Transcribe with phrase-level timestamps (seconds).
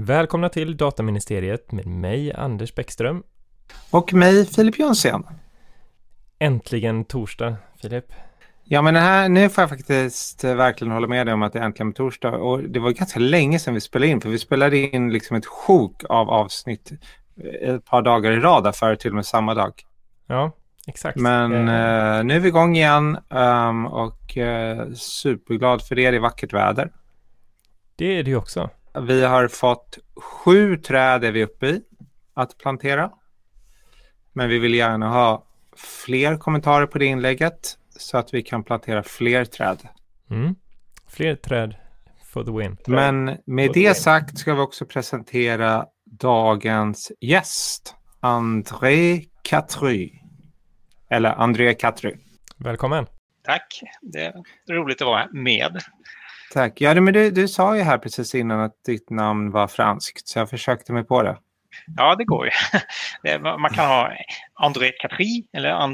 [0.00, 3.22] Välkomna till Dataministeriet med mig, Anders Bäckström.
[3.90, 5.26] Och mig, Filip Jonsson.
[6.38, 8.04] Äntligen torsdag, Filip.
[8.64, 11.58] Ja, men här, nu får jag faktiskt eh, verkligen hålla med dig om att det
[11.58, 12.30] är äntligen torsdag.
[12.30, 15.46] Och det var ganska länge sedan vi spelade in, för vi spelade in liksom ett
[15.46, 16.92] sjok av avsnitt
[17.44, 19.72] eh, ett par dagar i rad, för till och med samma dag.
[20.26, 20.52] Ja,
[20.86, 21.18] exakt.
[21.18, 26.10] Men eh, nu är vi igång igen um, och uh, superglad för det.
[26.10, 26.92] Det är vackert väder.
[27.96, 28.70] Det är det ju också.
[28.94, 31.82] Vi har fått sju träd är vi uppe i
[32.34, 33.10] att plantera.
[34.32, 35.44] Men vi vill gärna ha
[35.76, 39.88] fler kommentarer på det inlägget så att vi kan plantera fler träd.
[40.30, 40.54] Mm.
[41.08, 41.74] Fler träd
[42.32, 42.76] for the win.
[42.86, 50.10] Men med det sagt ska vi också presentera dagens gäst, André Catry.
[51.10, 52.14] Eller André Catry.
[52.56, 53.06] Välkommen.
[53.44, 54.32] Tack, det är
[54.74, 55.82] roligt att vara med.
[56.52, 56.80] Tack.
[56.80, 60.38] Ja, men du, du sa ju här precis innan att ditt namn var franskt, så
[60.38, 61.38] jag försökte mig på det.
[61.96, 62.50] Ja, det går ju.
[63.42, 64.12] Man kan ha
[64.54, 65.92] André Catry eller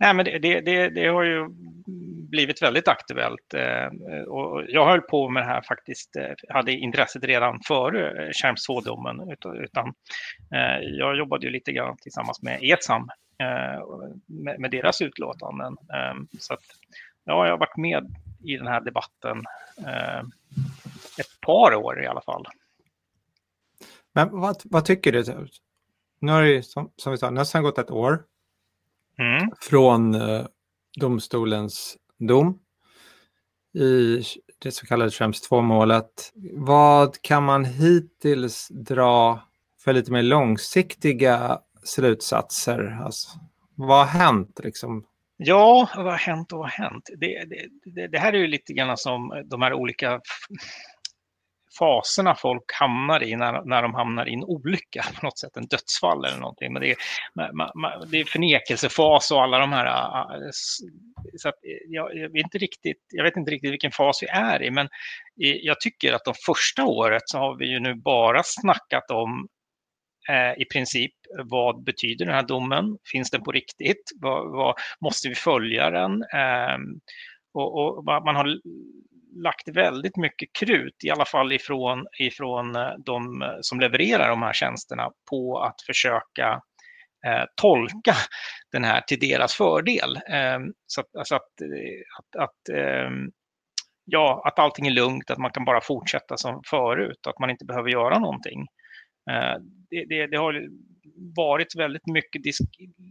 [0.00, 1.48] Nej, men det, det, det, det, har ju
[2.30, 3.54] blivit väldigt aktuellt.
[3.54, 8.30] Eh, och jag höll på med det här faktiskt, eh, hade intresset redan före eh,
[8.32, 9.32] Kärms 2-domen.
[9.32, 9.88] Utan, utan,
[10.54, 13.02] eh, jag jobbade ju lite grann tillsammans med Etsam
[13.42, 13.82] eh,
[14.26, 15.76] med, med deras utlåtanden.
[15.94, 16.64] Ehm, så att,
[17.24, 19.42] ja, jag har varit med i den här debatten
[19.86, 20.20] eh,
[21.18, 22.46] ett par år i alla fall.
[24.14, 25.24] Men vad, vad tycker du?
[26.20, 28.22] Nu har det som, som vi sa nästan gått ett år
[29.18, 29.50] mm.
[29.60, 30.46] från eh,
[31.00, 32.58] domstolens dom
[33.74, 34.22] i
[34.58, 36.32] det så kallade Schrems 2-målet.
[36.52, 39.42] Vad kan man hittills dra
[39.84, 42.98] för lite mer långsiktiga slutsatser?
[43.04, 43.28] Alltså,
[43.74, 44.60] vad har hänt?
[44.64, 45.04] Liksom?
[45.36, 47.10] Ja, vad har hänt och vad har hänt?
[47.16, 47.44] Det,
[47.84, 50.20] det, det, här är ju lite grann som de här olika
[51.78, 55.66] faserna folk hamnar i när, när de hamnar i en olycka, på något sätt en
[55.66, 56.72] dödsfall eller någonting.
[56.72, 56.96] Men det är,
[57.34, 59.86] man, man, det är förnekelsefas och alla de här...
[59.86, 60.50] Ah, ah,
[61.36, 61.54] så eh,
[61.88, 64.86] jag, jag, vet inte riktigt, jag vet inte riktigt vilken fas vi är i, men
[65.44, 69.48] eh, jag tycker att de första året så har vi ju nu bara snackat om
[70.28, 71.12] eh, i princip
[71.44, 72.98] vad betyder den här domen?
[73.12, 74.10] Finns den på riktigt?
[74.20, 76.22] Vad, vad måste vi följa den?
[76.22, 76.78] Eh,
[77.54, 78.60] och, och, man har
[79.36, 84.42] lagt väldigt mycket krut, i alla fall ifrån, ifrån eh, de eh, som levererar de
[84.42, 86.60] här tjänsterna, på att försöka
[87.26, 88.14] eh, tolka
[88.72, 90.16] den här till deras fördel.
[90.16, 91.52] Eh, så att, alltså att,
[92.18, 93.10] att, att eh,
[94.04, 97.64] ja, att allting är lugnt, att man kan bara fortsätta som förut, att man inte
[97.64, 98.66] behöver göra någonting.
[99.90, 100.52] Det, det, det, har
[101.36, 102.62] varit väldigt mycket disk,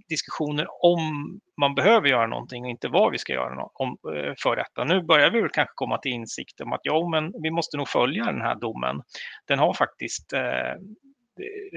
[0.10, 4.56] diskussioner om man behöver göra någonting och inte vad vi ska göra om, eh, för
[4.56, 4.84] detta.
[4.84, 7.88] Nu börjar vi väl kanske komma till insikt om att ja, men vi måste nog
[7.88, 9.02] följa den här domen.
[9.48, 10.74] Den har faktiskt eh,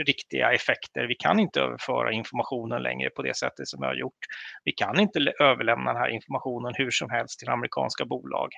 [0.06, 1.06] riktiga effekter.
[1.06, 4.18] Vi kan inte överföra informationen längre på det sättet som vi har gjort.
[4.64, 8.48] Vi kan inte överlämna den här informationen hur som helst till amerikanska bolag.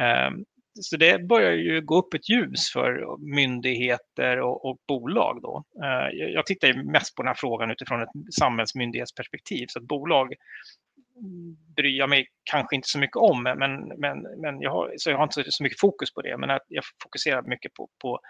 [0.00, 0.44] Ehm,
[0.74, 5.42] så det börjar ju gå upp ett ljus för myndigheter och, och bolag.
[5.42, 5.64] Då.
[5.84, 9.66] Eh, jag tittar mest på den här frågan utifrån ett samhällsmyndighetsperspektiv.
[9.68, 10.34] Så att bolag
[11.76, 15.16] bryr jag mig kanske inte så mycket om, men, men, men jag, har, så jag
[15.16, 16.36] har inte så mycket fokus på det.
[16.36, 18.20] Men jag fokuserar mycket på, på,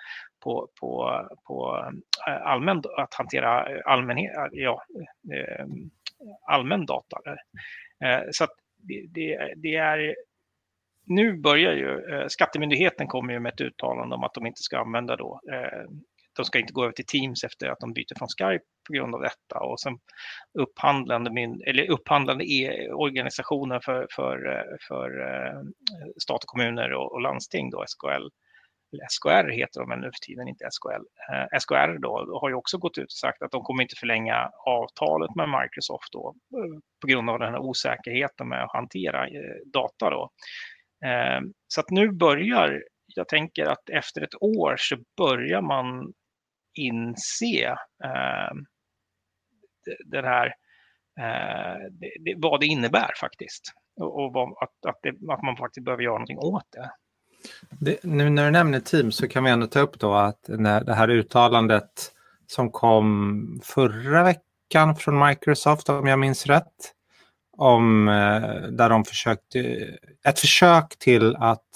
[0.44, 1.86] på, på, på
[2.28, 4.84] eh, allmän, att hantera eh, allmänhet, ja,
[6.46, 7.16] allmän data.
[8.30, 10.14] Så att det, det, det är
[11.10, 14.78] nu börjar ju, eh, Skattemyndigheten kommer ju med ett uttalande om att de inte ska
[14.78, 15.90] använda då eh,
[16.36, 19.14] de ska inte gå över till Teams efter att de byter från Skype på grund
[19.14, 19.60] av detta.
[19.60, 19.98] Och sen
[20.58, 25.62] upphandlande, min, eller upphandlande e organisationer för, för, för eh, eh
[26.22, 28.26] stat kommuner och, och landsting, då, SKL,
[28.92, 31.04] eller SKR heter de men nu för tiden, inte SKL.
[31.32, 34.50] Eh, SKR då, har ju också gått ut och sagt att de kommer inte förlänga
[34.66, 36.34] avtalet med Microsoft då,
[37.00, 40.10] på grund av den här osäkerheten med att hantera eh, data.
[40.10, 40.30] Då.
[41.04, 42.82] Ehm, så att nu börjar
[43.16, 46.12] jag tänker att efter ett år så börjar man
[46.74, 48.64] inse ehm,
[50.04, 50.46] den här,
[51.20, 51.76] eh,
[52.36, 53.72] vad det innebär faktiskt.
[54.00, 56.90] Och, att, att, det, att, man faktiskt behöver göra någonting åt det.
[57.80, 58.04] det.
[58.04, 60.94] Nu när du nämner team så kan vi ändå ta upp då att när det
[60.94, 62.14] här uttalandet
[62.46, 66.94] som kom förra veckan från Microsoft om jag minns rätt.
[67.60, 69.58] Om, eh, där de försökte,
[70.24, 71.66] ett försök till att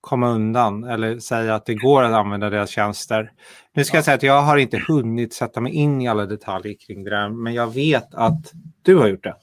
[0.00, 3.32] komma undan eller säga att det går att använda deras tjänster.
[3.74, 6.74] Nu ska jag säga att jag har inte hunnit sätta mig in i alla detaljer
[6.86, 8.52] kring det där, men jag vet att
[8.82, 9.34] du har gjort det.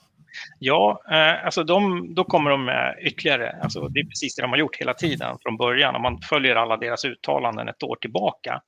[0.59, 4.51] Ja, eh, alltså de, då kommer de med ytterligare, alltså det är precis det de
[4.51, 5.95] har gjort hela tiden från början.
[5.95, 8.61] Om man följer alla deras uttalanden ett år tillbaka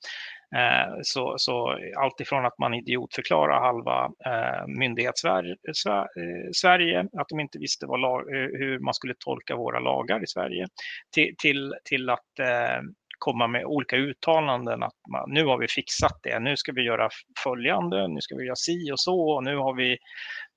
[0.55, 7.59] Eh, så, så allt ifrån att man idiotförklarar halva eh, myndighets-Sverige, eh, att de inte
[7.59, 10.67] visste lag, eh, hur man skulle tolka våra lagar i Sverige,
[11.13, 12.81] till, till, till att eh,
[13.21, 17.09] komma med olika uttalanden att man, nu har vi fixat det, nu ska vi göra
[17.43, 19.97] följande, nu ska vi göra si och så, och nu, har vi,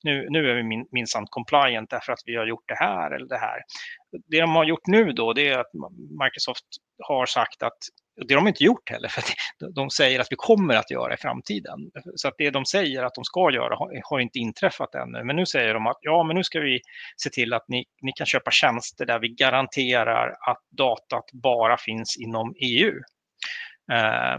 [0.05, 3.39] nu, nu är vi minsann compliant därför att vi har gjort det här eller det
[3.39, 3.59] här.
[4.31, 5.73] Det de har gjort nu då, det är att
[6.25, 6.65] Microsoft
[6.99, 7.79] har sagt att
[8.17, 9.23] det har de inte gjort heller, för
[9.75, 11.91] de säger att vi kommer att göra i framtiden.
[12.15, 15.25] Så att det de säger att de ska göra har inte inträffat ännu.
[15.25, 16.81] Men nu säger de att ja, men nu ska vi
[17.23, 22.17] se till att ni, ni kan köpa tjänster där vi garanterar att datat bara finns
[22.17, 22.93] inom EU.
[23.93, 24.37] Eh,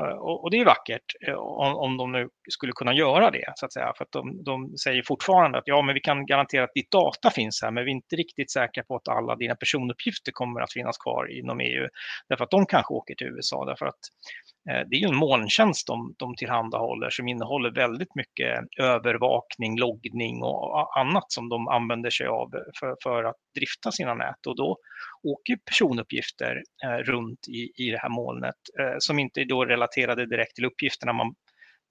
[0.00, 3.66] Eh, och, det är vackert eh, om, om de nu skulle kunna göra det, så
[3.66, 3.92] att säga.
[3.96, 7.30] För att de, de, säger fortfarande att ja, men vi kan garantera att ditt data
[7.30, 10.72] finns här, men vi är inte riktigt säkra på att alla dina personuppgifter kommer att
[10.72, 11.88] finnas kvar inom EU.
[12.28, 13.98] Därför att de kanske åker till USA, därför att
[14.70, 20.42] Eh, det är ju en molntjänst de, de tillhandahåller som innehåller väldigt mycket övervakning, loggning
[20.42, 22.50] och annat som de använder sig av
[22.80, 24.46] för, för att drifta sina nät.
[24.46, 24.78] Och då
[25.24, 30.26] åker personuppgifter eh, runt i, i det här molnet eh, som inte är då relaterade
[30.26, 31.34] direkt till uppgifterna man,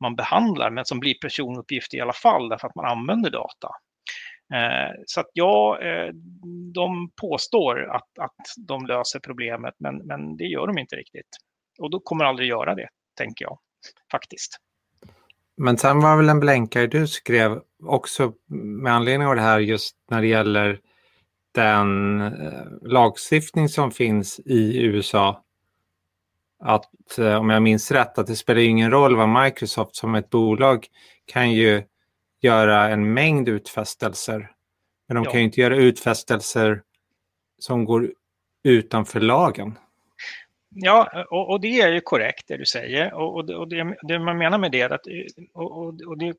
[0.02, 3.70] man behandlar men som blir personuppgifter i alla fall därför att man använder data.
[4.54, 6.14] Eh, så att ja, eh,
[6.74, 11.30] de påstår att, att de löser problemet men, men det gör de inte riktigt.
[11.80, 12.88] Och då kommer aldrig göra det,
[13.18, 13.58] tänker jag
[14.12, 14.58] faktiskt.
[15.58, 18.34] Men sen var det väl en blänkare du skrev också
[18.82, 20.80] med anledning av det här just när det gäller
[21.54, 25.44] den eh, lagstiftning som finns i USA.
[26.60, 30.30] Att eh, om jag minns rätt att det spelar ingen roll vad Microsoft som ett
[30.30, 30.88] bolag
[31.26, 31.84] kan ju
[32.42, 34.52] göra en mängd utfästelser.
[35.08, 35.32] Men de ja.
[35.32, 36.82] kan ju inte göra utfästelser
[37.60, 38.14] som går
[38.64, 39.78] utanför lagen.
[40.70, 43.14] Ja, och, och, det är ju korrekt det du säger.
[43.14, 45.06] Och, och, och det, det, man menar med det att
[45.54, 46.34] och, och det,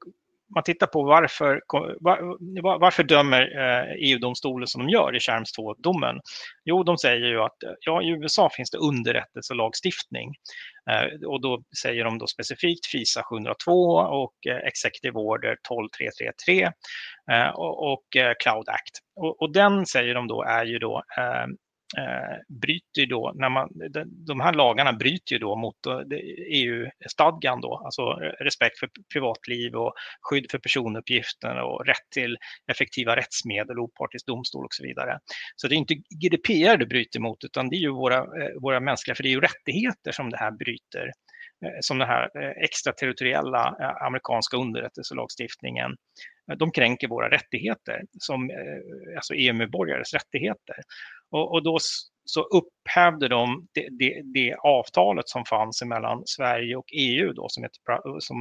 [0.54, 1.62] man tittar på varför,
[2.00, 6.20] var, varför dömer eh, EU-domstolen som de gör i Charms 2-domen?
[6.64, 10.34] Jo, de säger ju att ja, i USA finns det underrättelselagstiftning
[10.90, 16.70] eh, och då säger de då specifikt FISA 702 och eh, Executive Order 12333
[17.54, 18.04] och, och
[18.42, 18.98] Cloud Act.
[19.16, 21.02] Och, och, den säger de då är ju då
[21.98, 27.58] eh, bryter då, när man, de, de här lagarna bryter ju då mot eh, EU-stadgan
[27.58, 32.36] e då, alltså eh, respekt för privatliv och skydd för personuppgifter och rätt till
[32.70, 35.18] effektiva rättsmedel, opartisk domstol och så vidare.
[35.56, 38.80] Så det är inte GDPR det bryter mot, utan det är ju våra, eh, våra
[38.80, 41.10] mänskliga fri och rättigheter som det här bryter
[41.62, 45.96] Eh, som den här eh, extraterritoriella eh, amerikanska underrättelselagstiftningen
[46.58, 48.50] de kränker våra rättigheter som
[49.16, 50.76] alltså EU-medborgares rättigheter.
[51.30, 51.78] Och, och då
[52.24, 57.62] så upphävde de det, det, det, avtalet som fanns mellan Sverige och EU då, som,
[57.62, 58.36] heter, som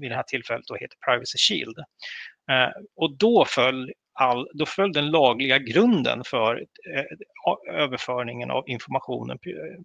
[0.00, 1.76] vid det här tillfället då heter Privacy Shield.
[2.96, 7.04] Och då föll, all, då föll den lagliga grunden för eh,
[7.74, 9.38] överföringen av informationen,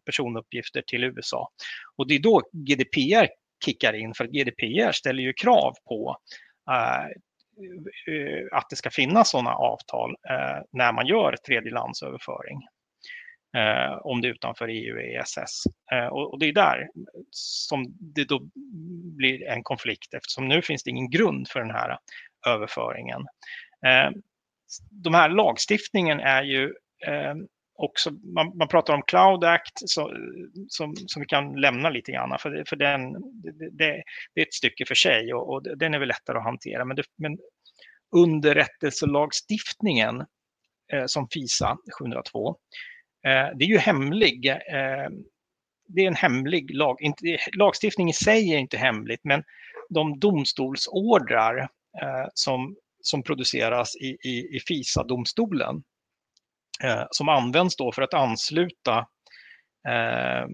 [0.06, 1.50] personuppgifter till USA.
[1.96, 3.28] Och det är då GDPR
[3.66, 6.18] kickar in, för GDPR ställer ju krav på
[6.72, 7.06] eh,
[8.14, 12.58] eh, att det ska finnas sådana avtal eh, när man gör tredjelandsöverföring.
[13.58, 15.64] Eh, om det är utanför EU och ESS.
[16.12, 16.90] Och det är där
[17.32, 18.42] som det då
[19.18, 21.98] blir en konflikt eftersom nu finns det ingen grund för den här
[22.48, 23.26] överföringen.
[23.86, 24.12] Eh,
[24.90, 26.64] de här lagstiftningen är ju
[27.08, 27.34] eh,
[27.76, 30.14] också, man, man, pratar om Cloud Act så,
[30.70, 34.04] som, som vi kan lämna lite grann, för, för den, det, det,
[34.36, 36.86] det är ett stycke för sig och, och, den är väl lättare att hantera.
[36.86, 37.38] Men, det, men
[38.16, 40.26] underrättelselagstiftningen
[40.94, 42.50] eh, som FISA 702,
[43.26, 44.48] eh, det är ju hemlig.
[44.48, 45.10] Eh,
[45.88, 47.02] det är en hemlig lag.
[47.02, 49.44] Inte, lagstiftning i sig är inte hemligt, men
[49.90, 51.60] de domstolsordrar
[52.02, 55.84] eh, som, som produceras i, i, i FISA-domstolen
[56.84, 58.98] eh, som används då för att ansluta
[59.88, 60.48] eh,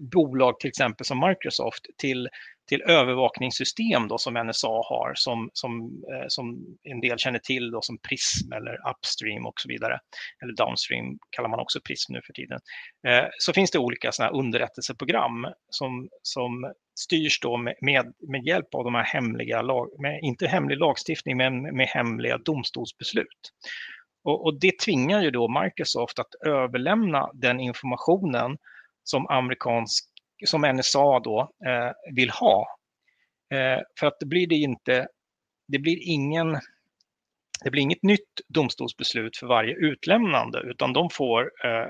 [0.00, 2.28] bolag till exempel som Microsoft till,
[2.72, 7.82] till övervakningssystem då som NSA har som, som, eh, som en del känner till då
[7.82, 9.98] som Prism eller Upstream och så vidare.
[10.42, 12.60] Eller Downstream kallar man också Prism nu för tiden.
[13.08, 18.74] Eh, så finns det olika såna underrättelseprogram som, som styrs då med, med, med hjälp
[18.74, 23.42] av de här hemliga, lag, med, inte hemlig lagstiftning men med hemliga domstolsbeslut.
[24.24, 28.56] Och, och, det tvingar ju då Microsoft att överlämna den informationen
[29.04, 30.11] som amerikansk,
[30.44, 32.66] som NSA då eh, vill ha.
[33.54, 35.08] Eh, för att det blir det inte,
[35.68, 36.58] det blir ingen,
[37.64, 41.86] det blir inget nytt domstolsbeslut för varje utlämnande utan de får eh,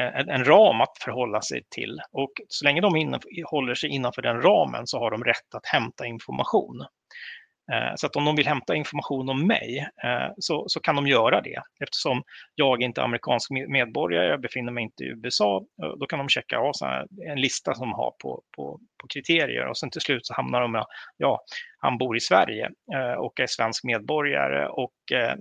[0.00, 4.22] en, en, ram att förhålla sig till och så länge de in, håller sig innanför
[4.22, 6.86] den ramen så har de rätt att hämta information.
[7.72, 11.06] Eh, så att om de vill hämta information om mig eh, så, så kan de
[11.06, 11.62] göra det.
[11.80, 12.22] Eftersom
[12.54, 16.28] jag inte är amerikansk medborgare, jag befinner mig inte i USA, eh, då kan de
[16.28, 16.72] checka av
[17.26, 20.60] en lista som de har på, på, på kriterier och sen till slut så hamnar
[20.60, 20.84] de med,
[21.16, 21.40] ja,
[21.78, 25.34] han bor i Sverige eh, och är svensk medborgare och eh,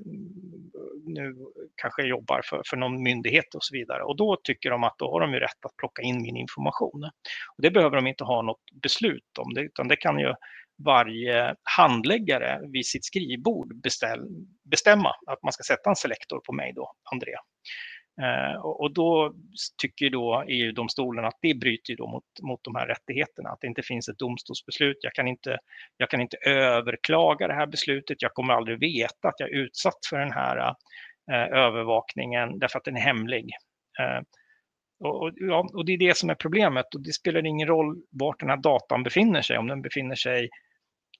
[1.06, 1.36] nu
[1.75, 4.03] kanske jobbar för, för någon myndighet och så vidare.
[4.03, 7.03] Och då tycker de att då har de ju rätt att plocka in min information.
[7.56, 10.34] Och det behöver de inte ha något beslut om, det, utan det kan ju
[10.86, 14.27] varje handläggare vid sitt skrivbord beställ,
[14.72, 17.34] bestämma att man ska sätta en selektor på mig då, André.
[18.21, 19.33] Eh, och, då
[19.81, 23.81] tycker då EU-domstolen att det bryter då mot, mot de här rättigheterna, att det inte
[23.81, 24.97] finns ett domstolsbeslut.
[25.01, 25.57] Jag kan, inte,
[25.97, 28.21] jag kan inte överklaga det här beslutet.
[28.21, 30.75] Jag kommer aldrig veta att jag är utsatt för den här
[31.31, 33.50] eh, övervakningen därför att den är hemlig.
[34.00, 34.21] Eh,
[35.00, 38.01] och, och, ja, och det är det som är problemet och det spelar ingen roll
[38.12, 40.50] vart den här datan befinner sig, om den befinner sig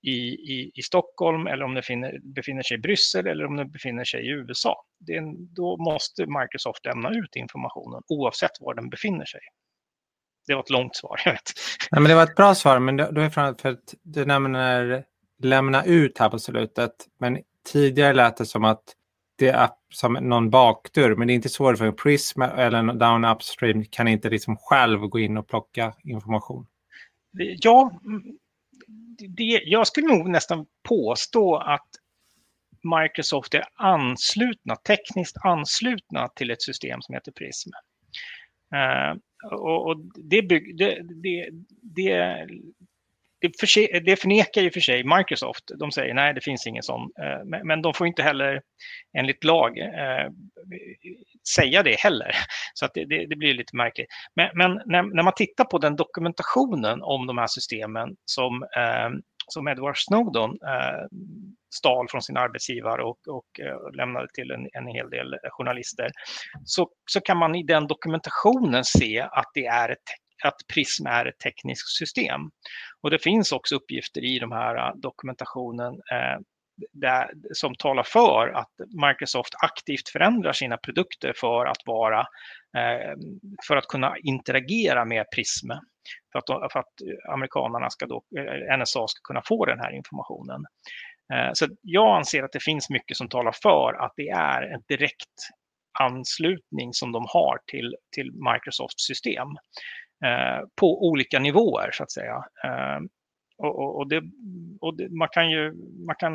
[0.08, 3.66] i, i, i Stockholm eller om det befinner, befinner sig i Bryssel eller om det
[3.66, 4.86] befinner sig i USA.
[5.00, 5.22] Det,
[5.56, 9.40] då måste Microsoft lämna ut informationen oavsett var den befinner sig.
[10.48, 11.52] Det var ett långt svar, jag vet.
[11.92, 15.04] Nej, men det var ett bra svar, men då är frågan för att du nämner
[15.44, 16.94] lämna ut här på slutet.
[17.20, 17.40] Men
[17.72, 18.84] tidigare lät det som att
[19.36, 23.26] det är som någon bakdörr, men det är inte så för en Prism eller Down
[23.26, 26.68] Upstream kan inte liksom själv gå in och plocka information.
[27.60, 27.92] Ja,
[29.20, 31.88] det, jag skulle nog nästan påstå att
[33.02, 37.70] Microsoft är anslutna, tekniskt anslutna till ett system som heter Prism.
[38.76, 39.18] Uh,
[39.52, 41.50] och, och det, bygg, det, det,
[41.82, 42.48] det,
[43.48, 45.63] det, för, det förnekar ju för sig Microsoft.
[45.80, 47.01] De säger nej, det finns ingen sån.
[47.01, 48.62] Eh, men de får inte heller
[49.18, 50.32] enligt lag eh,
[51.56, 52.32] säga det heller.
[52.74, 54.08] Så att det, det, det blir lite märkligt.
[54.36, 59.10] Men, men när, när, man tittar på den dokumentationen om de här systemen som, eh,
[59.48, 61.06] som Edward Snowden eh,
[61.75, 66.12] stal från sin arbetsgivare och, och eh, lämnade till en, en hel del journalister,
[66.66, 70.10] så, så kan man i den dokumentationen se att det är ett
[70.44, 72.41] att Prism är ett tekniskt system.
[73.01, 76.39] Och det finns också uppgifter i de här äh, dokumentationen eh,
[76.91, 78.72] där, som talar för att
[79.08, 82.20] Microsoft aktivt förändrar sina produkter för att, vara,
[82.77, 83.15] eh,
[83.67, 85.67] för att kunna interagera med Prism.
[86.32, 86.94] För att, för att
[87.29, 88.24] amerikanerna ska då,
[88.79, 90.65] NSA ska kunna få den här informationen.
[91.34, 94.82] Eh, så jag anser att det finns mycket som talar för att det är en
[94.88, 95.50] direkt
[96.00, 99.48] anslutning som de har till, till Microsofts system
[100.26, 102.44] Eh, på olika nivåer så att säga.
[102.64, 103.00] Eh,
[103.58, 104.24] och, och, och, det,
[104.82, 105.74] och det, man kan ju
[106.06, 106.34] man kan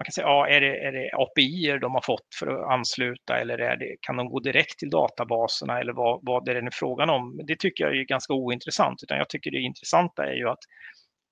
[0.00, 3.38] man kan säga, ja, är det, är det API de har fått för att ansluta
[3.38, 6.70] eller är det, kan de gå direkt till databaserna eller vad, vad är det nu
[6.72, 7.40] frågan om?
[7.44, 10.58] Det tycker jag är ganska ointressant, utan jag tycker det intressanta är ju att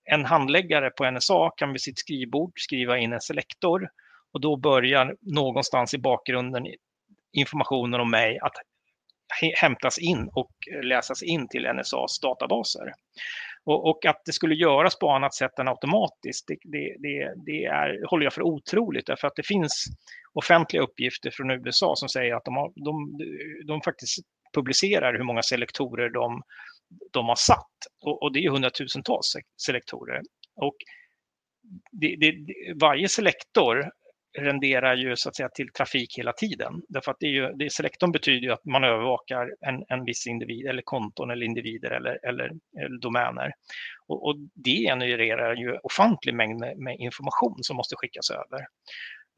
[0.05, 3.89] en handläggare på NSA kan vid sitt skrivbord skriva in en selektor
[4.33, 6.67] och då börjar någonstans i bakgrunden
[7.33, 8.55] informationen om mig att
[9.57, 10.51] hämtas in och
[10.83, 12.93] läsas in till NSAs databaser.
[13.65, 17.65] Och, och, att det skulle göras på annat sätt än automatiskt, det, det, det, det
[17.65, 19.07] är, håller jag för otroligt.
[19.07, 19.85] Därför att det finns
[20.33, 23.19] offentliga uppgifter från USA som säger att de, har, de,
[23.67, 24.19] de faktiskt
[24.55, 26.43] publicerar hur många selektorer de,
[27.13, 27.77] de har satt.
[28.03, 30.23] Och, och det är hundratusentals selektorer.
[30.57, 30.77] Och
[31.91, 32.35] det, det,
[32.81, 33.91] varje selektor
[34.39, 36.83] renderar ju så att säga till trafik hela tiden.
[36.89, 40.27] Därför att det är ju, det, selektorn betyder ju att man övervakar en, en viss
[40.27, 43.53] individ eller konton eller individer eller, eller, eller domäner.
[44.07, 48.67] Och, och, det genererar ju ofantlig mängd med, med, information som måste skickas över.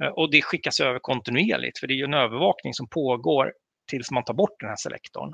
[0.03, 3.53] Eh, och det skickas över kontinuerligt för det är ju en övervakning som pågår
[3.91, 5.33] tills man tar bort den här selektorn.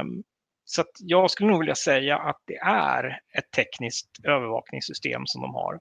[0.00, 0.22] Um,
[0.64, 5.80] så jag skulle nog vilja säga att det är ett tekniskt övervakningssystem som de har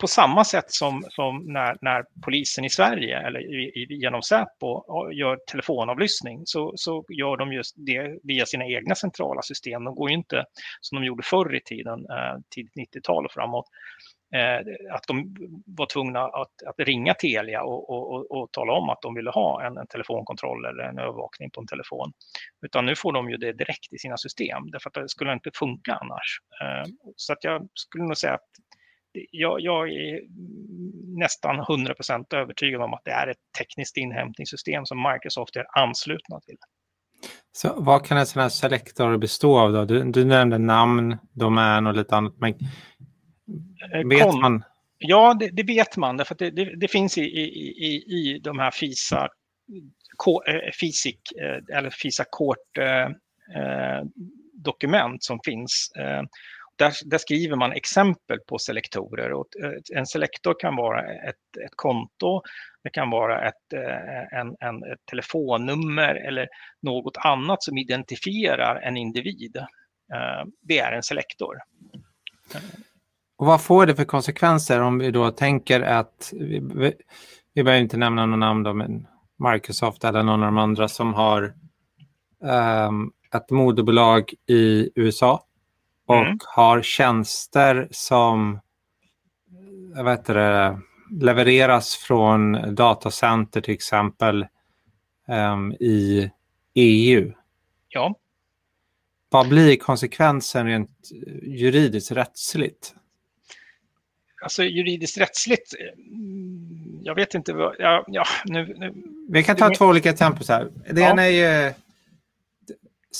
[0.00, 5.36] på samma sätt som, som när, när, polisen i Sverige eller i, genom Säpo gör
[5.50, 9.84] telefonavlyssning så, så gör de just det via sina egna centrala system.
[9.84, 10.44] De går ju inte
[10.80, 13.64] som de gjorde förr i tiden, eh, tidigt 90-tal och framåt,
[14.34, 15.36] eh, att de
[15.66, 19.30] var tvungna att, att ringa Telia och, och, och, och, tala om att de ville
[19.30, 22.12] ha en, en, telefonkontroll eller en övervakning på en telefon.
[22.66, 25.50] Utan nu får de ju det direkt i sina system, därför att det skulle inte
[25.54, 26.40] funka annars.
[26.62, 28.50] Eh, så att jag skulle nog säga att
[29.30, 30.20] jag, jag är
[31.18, 36.56] nästan 100% övertygad om att det är ett tekniskt inhämtningssystem som Microsoft är anslutna till.
[37.52, 39.72] Så vad kan en sån här selektor bestå av?
[39.72, 39.84] Då?
[39.84, 42.34] Du, du nämnde namn, domän och lite annat.
[42.38, 42.50] Men
[43.94, 44.64] eh, vet Kon man?
[44.98, 46.16] Ja, det, det, vet man.
[46.16, 49.28] Därför det, det, det, finns i, i, i, de här FISA,
[50.24, 52.86] K, eh, FISIC, eh, eller FISA Court
[54.64, 55.92] dokument som finns
[56.76, 59.32] där, där, skriver man exempel på selektorer.
[59.32, 62.42] Och eh, en selektor kan vara ett, ett konto,
[62.84, 66.48] det kan vara ett, eh, en, en, ett telefonnummer eller
[66.82, 69.56] något annat som identifierar en individ.
[70.12, 71.56] Eh, det är en selektor.
[73.38, 76.92] Och vad får det för konsekvenser om vi då tänker att, vi,
[77.54, 79.06] vi behöver inte nämna någon namn då, men
[79.52, 81.54] Microsoft eller någon av de andra som har
[82.88, 85.45] um, ett moderbolag i USA
[86.06, 86.38] och mm.
[86.44, 88.60] har tjänster som
[89.96, 94.46] jag vet det, levereras från datacenter till exempel
[95.28, 96.30] um, i
[96.74, 97.32] EU.
[97.88, 98.14] Ja.
[99.28, 101.10] Vad blir konsekvensen rent
[101.42, 102.94] juridiskt rättsligt?
[104.42, 105.74] Alltså juridiskt rättsligt,
[106.08, 108.94] mm, jag vet inte vad, ja, ja nu, nu.
[109.28, 110.70] Vi kan ta två olika tempos här.
[110.90, 111.10] Det ja.
[111.10, 111.74] ena är ju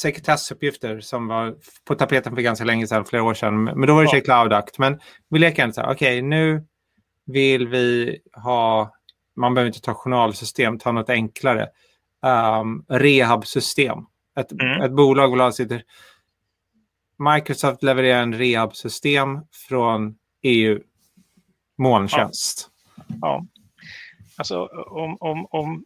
[0.00, 3.64] sekretessuppgifter som var på tapeten för ganska länge sedan, flera år sedan.
[3.64, 4.20] Men då var det ja.
[4.20, 4.78] Cloud Act.
[4.78, 6.64] Men vi leker ändå så här, okej, okay, nu
[7.26, 8.92] vill vi ha,
[9.36, 11.68] man behöver inte ta journalsystem, ta något enklare.
[12.60, 13.98] Um, rehabsystem.
[14.40, 14.82] Ett, mm.
[14.82, 15.72] ett bolag vill ha sitt...
[17.18, 20.80] Microsoft levererar en rehabsystem från EU,
[21.78, 22.68] molntjänst.
[22.96, 23.04] Ja.
[23.20, 23.46] ja.
[24.36, 25.84] Alltså om, om, om,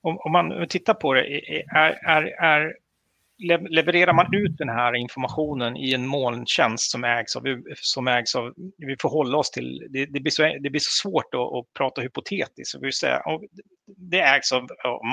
[0.00, 2.74] om, om man tittar på det, är, är, är
[3.68, 7.42] levererar man ut den här informationen i en molntjänst som ägs av,
[7.74, 11.08] som ägs av vi får hålla oss till, det, det blir, så, det blir så
[11.08, 12.78] svårt att, att prata hypotetiskt.
[12.80, 13.22] Vi säga,
[13.86, 14.62] det ägs av,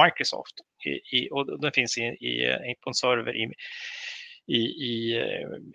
[0.06, 0.56] Microsoft
[0.86, 3.54] i, i, och det finns i, i, på en server i,
[4.48, 5.24] i, i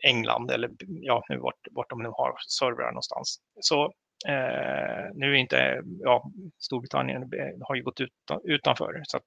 [0.03, 3.41] England eller ja, nu vart, vart de nu har servrar någonstans.
[3.61, 3.85] Så
[4.29, 7.31] eh, nu är inte, ja, Storbritannien
[7.61, 9.25] har ju gått utan, utanför så att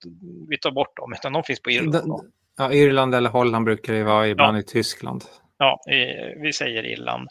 [0.49, 2.31] vi tar bort dem, utan de finns på Irland.
[2.59, 4.61] Ja, Irland eller Holland brukar det vara, ibland ja.
[4.61, 5.23] i Tyskland.
[5.57, 5.79] Ja,
[6.41, 7.27] vi säger Irland.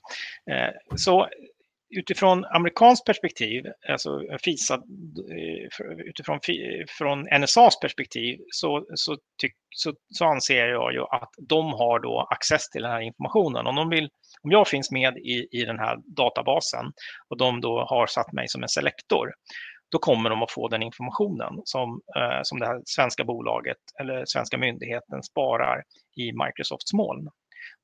[0.50, 1.28] Eh, så
[1.96, 6.40] utifrån amerikanskt perspektiv, alltså FISA, eh, utifrån
[6.98, 12.28] från NSAs perspektiv, så, så, tyck, så, så, anser jag ju att de har då
[12.30, 13.66] access till den här informationen.
[13.66, 14.08] Om, de vill,
[14.42, 16.84] om jag finns med i, i den här databasen
[17.28, 19.32] och de då har satt mig som en selektor,
[19.90, 24.24] då kommer de att få den informationen som, eh, som det här svenska bolaget eller
[24.26, 25.82] svenska myndigheten sparar
[26.16, 27.28] i Microsofts moln.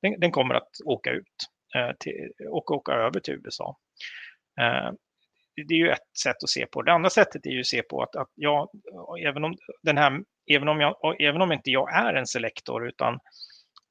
[0.01, 1.35] Den, den kommer att åka ut
[1.75, 3.77] eh, till, och åka över till USA.
[4.61, 4.91] Eh,
[5.67, 6.81] det är ju ett sätt att se på.
[6.81, 8.69] Det andra sättet är ju att se på att, att jag,
[9.27, 13.13] även om, den här, även, om jag, även om inte jag är en selektor utan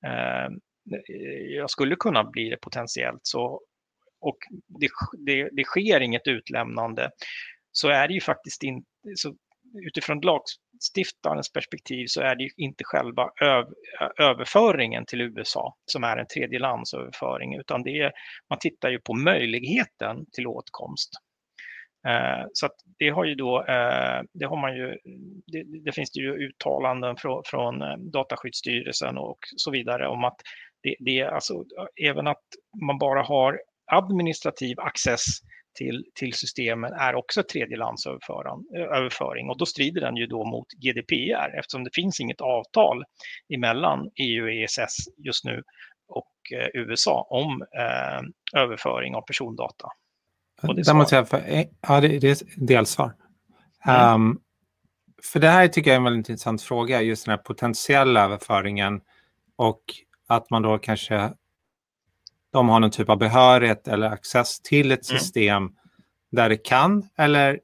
[0.07, 0.48] eh,
[1.57, 3.61] jag skulle kunna bli det potentiellt så
[4.20, 4.38] och
[4.81, 4.88] det,
[5.27, 7.11] det, det sker inget utlämnande
[7.76, 9.34] så är det ju faktiskt inte, så
[9.87, 13.66] utifrån lagstiftarens perspektiv så är det ju inte själva öv,
[14.18, 18.12] överföringen till USA som är en tredjelandsöverföring, utan det är,
[18.50, 21.10] man tittar ju på möjligheten till åtkomst.
[22.08, 24.98] Eh, så att det har ju då, eh, det har man ju,
[25.46, 27.74] det, det finns det ju uttalanden från, från
[28.10, 30.37] Dataskyddsstyrelsen och så vidare om att
[30.82, 31.64] det, det är alltså
[32.04, 32.44] även att
[32.87, 35.24] man bara har administrativ access
[35.74, 41.84] till, till systemen är också tredjelandsöverföring och då strider den ju då mot GDPR eftersom
[41.84, 43.04] det finns inget avtal
[43.54, 45.62] emellan EU och ESS just nu
[46.08, 49.88] och eh, USA om eh, överföring av persondata.
[50.62, 53.14] Och det, det måste jag, för, ja, det, det är delsvar.
[53.88, 54.14] Mm.
[54.14, 54.40] Um,
[55.32, 59.00] för det här tycker jag är en väldigt intressant fråga, just den här potentiella överföringen
[59.56, 59.82] och
[60.28, 61.32] att man då kanske
[62.55, 65.21] de har någon typ av behörighet eller access till ett mm.
[65.21, 65.75] system mm.
[66.31, 67.61] där det kan eller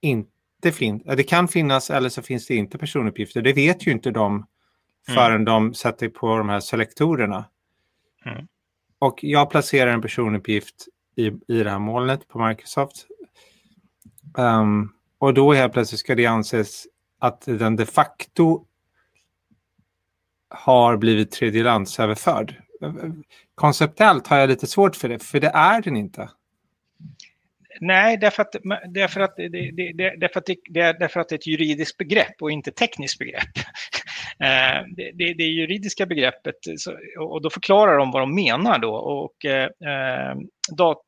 [0.00, 1.02] inte finns.
[1.04, 3.42] Det kan finnas eller så finns det inte personuppgifter.
[3.42, 4.46] Det vet ju inte de mm.
[5.14, 5.44] förrän mm.
[5.44, 7.44] de sätter på de här selektorerna.
[8.24, 8.46] Mm.
[8.98, 13.06] Och jag placerar en personuppgift i, i det här molnet på Microsoft.
[14.38, 16.86] Um, och då helt plötsligt ska det anses
[17.18, 18.64] att den de facto
[20.48, 22.62] har blivit tredjelandsöverförd.
[23.54, 26.28] Konceptuellt har jag lite svårt för det, för det är den inte.
[27.80, 28.56] Nej, därför att,
[28.88, 32.50] därför att, det, det, därför att, det, därför att det är ett juridiskt begrepp och
[32.50, 33.42] inte ett tekniskt begrepp.
[34.38, 36.56] Eh, det, det, det juridiska begreppet,
[37.18, 38.94] och då förklarar de vad de menar då.
[38.94, 40.36] Och, eh, eh
[40.76, 41.02] dat,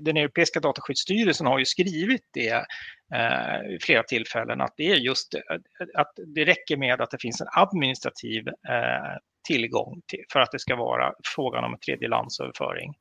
[0.00, 2.66] den europeiska dataskyddsstyrelsen har ju skrivit det
[3.14, 5.34] eh, vid flera tillfällen, att det är just
[5.94, 10.58] att det räcker med att det finns en administrativ eh, tillgång till, för att det
[10.58, 12.94] ska vara frågan om tredjelandsöverföring.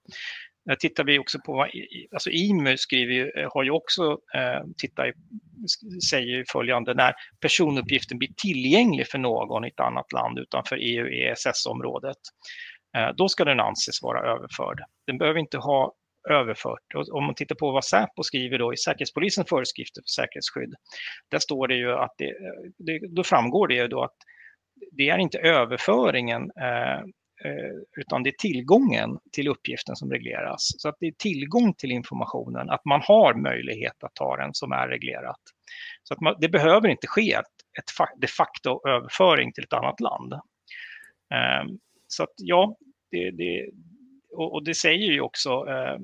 [0.65, 1.67] Där eh, tittar vi också på,
[2.13, 5.13] alltså IMU skriver, ju, eh, har ju också, eh, tittar,
[6.09, 12.17] säger följande, när personuppgiften blir tillgänglig för någon i ett annat land utanför EU-ESS-området,
[12.97, 14.79] eh, då ska den anses vara överförd.
[15.07, 15.93] Den behöver inte ha
[16.29, 16.95] överfört.
[16.95, 20.73] Och om man tittar på vad Säpo skriver då i Säkerhetspolisens föreskrifter för säkerhetsskydd,
[21.31, 24.15] där står det ju att det, eh, det då framgår det ju då att
[24.91, 26.99] det är inte överföringen eh,
[27.45, 30.71] eh, utan det är tillgången till uppgiften som regleras.
[30.77, 34.71] Så att det är tillgång till informationen, att man har möjlighet att ta den som
[34.71, 35.41] är reglerat.
[36.03, 37.45] Så att man, det behöver inte ske ett,
[37.79, 40.33] ett de facto överföring till ett annat land.
[41.33, 41.65] Eh,
[42.07, 42.75] så att ja,
[43.11, 43.69] det, det,
[44.35, 45.97] och, det säger ju också eh,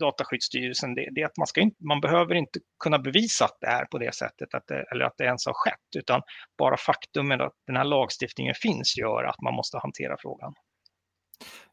[0.00, 3.84] Dataskyddsstyrelsen, det, det, att man, ska inte, man behöver inte kunna bevisa att det är
[3.84, 6.22] på det sättet, att det, eller att det ens har skett, utan
[6.58, 10.54] bara faktumet att den här lagstiftningen finns gör att man måste hantera frågan.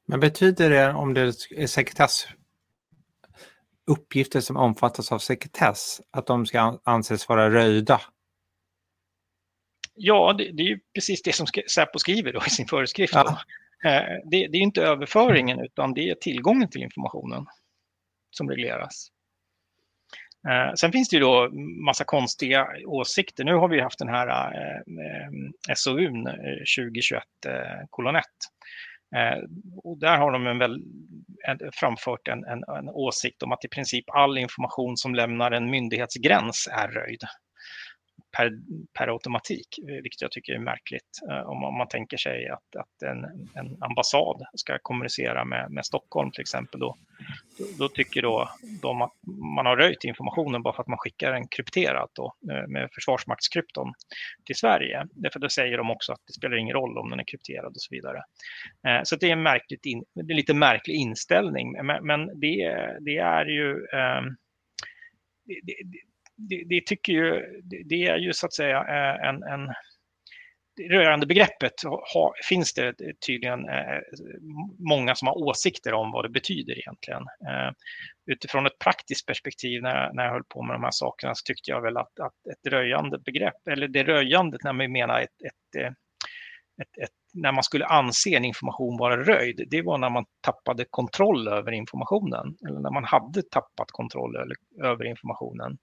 [0.08, 1.22] Men betyder det om det
[1.56, 2.28] är sekretess
[3.90, 8.02] uppgifter som omfattas av sekretess, att de ska anses vara röjda?
[9.96, 13.14] Ja, det, det är ju precis det som Säpo skriver då i sin föreskrift.
[13.14, 13.40] Ja.
[13.86, 17.46] Eh, det, det är inte överföringen utan det är tillgången till informationen
[18.32, 19.08] som regleras.
[20.50, 21.50] Eh, sen finns det ju då
[21.86, 23.44] massa konstiga åsikter.
[23.44, 26.26] Nu har vi haft den här eh, SOUn
[26.78, 27.24] 2021
[27.90, 28.24] kolon 1.
[29.84, 30.84] Och där har de en väl,
[31.74, 36.70] framfört en, en, en, åsikt om att i princip all information som lämnar en myndighetsgräns
[36.72, 37.22] är röjd
[38.38, 38.52] per,
[38.94, 41.20] per automatik, eh, vilket jag tycker är märkligt.
[41.30, 45.86] Eh, om, om man tänker sig att, att en, en ambassad ska kommunicera med, med
[45.86, 46.98] Stockholm till exempel, då,
[47.78, 48.50] då tycker då
[48.82, 49.14] de att
[49.56, 53.94] man har röjt informationen bara för att man skickar en krypterat då, eh, med försvarsmaktskrypton
[54.46, 55.08] till Sverige.
[55.12, 57.82] Därför då säger de också att det spelar ingen roll om den är krypterad och
[57.82, 58.24] så vidare.
[58.88, 62.40] Eh, så det är en, märkligt in, det är en lite märklig inställning, men, men
[62.40, 64.36] det, det är ju ehm,
[65.46, 66.09] det, det,
[66.50, 67.46] det, det, tycker ju,
[67.86, 69.74] det är ju så att säga eh, en, en
[70.90, 71.74] rörande begreppet
[72.14, 72.94] ha, finns det
[73.26, 74.00] tydligen eh,
[74.90, 77.22] många som har åsikter om vad det betyder egentligen.
[77.22, 77.72] Eh,
[78.32, 81.72] utifrån ett praktiskt perspektiv när, när jag höll på med de här sakerna så tyckte
[81.72, 85.82] jag väl att, att ett röjande begrepp, eller det röjandet när man menar ett, ett,
[85.82, 85.92] eh,
[86.82, 90.86] ett, ett, när man skulle anse en information vara röjd, det var när man tappade
[90.90, 94.36] kontroll över informationen, eller när man hade tappat kontroll
[94.84, 95.78] över informationen.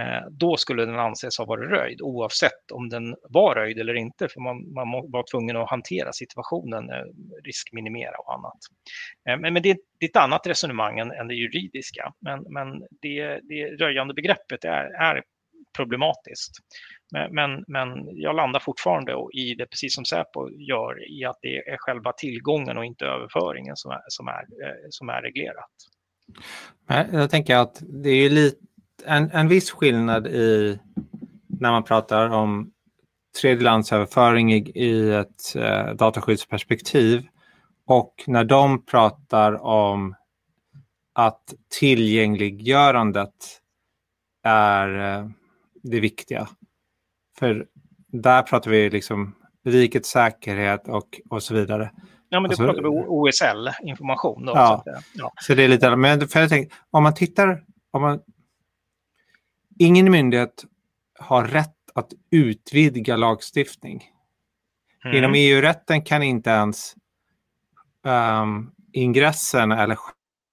[0.00, 4.28] Eh, då skulle den anses ha varit röjd oavsett om den var röjd eller inte,
[4.28, 7.04] för man, man var tvungen att hantera situationen, eh,
[7.44, 8.58] riskminimera och annat.
[9.28, 12.86] Eh, men, men det, det, är ett annat resonemang än, än det juridiska, men, men
[13.02, 15.22] det, det röjande begreppet är, är
[15.76, 16.52] problematiskt.
[17.12, 17.88] Men, men, men,
[18.20, 22.78] jag landar fortfarande i det, precis som Säpo gör, i att det är själva tillgången
[22.78, 24.44] och inte överföringen som är, som är,
[24.90, 25.70] som är reglerat.
[27.12, 28.58] Jag tänker att det är lite
[29.06, 30.78] en, en viss skillnad i
[31.48, 32.70] när man pratar om
[33.40, 37.26] tredjelandsöverföring i, i ett eh, dataskyddsperspektiv
[37.86, 40.14] och när de pratar om
[41.12, 43.60] att tillgängliggörandet
[44.42, 45.28] är eh,
[45.82, 46.48] det viktiga.
[47.38, 47.66] För
[48.12, 51.90] där pratar vi liksom rikets säkerhet och, och så vidare.
[52.28, 54.42] Ja, men du alltså, pratar om OSL-information.
[54.46, 55.32] Ja, så, ja.
[55.40, 55.96] så det är lite...
[55.96, 57.64] Men för jag tänker, om man tittar...
[57.90, 58.20] Om man,
[59.78, 60.64] ingen myndighet
[61.18, 64.04] har rätt att utvidga lagstiftning.
[65.04, 65.16] Mm.
[65.16, 66.94] Inom EU-rätten kan inte ens
[68.02, 69.98] um, ingressen eller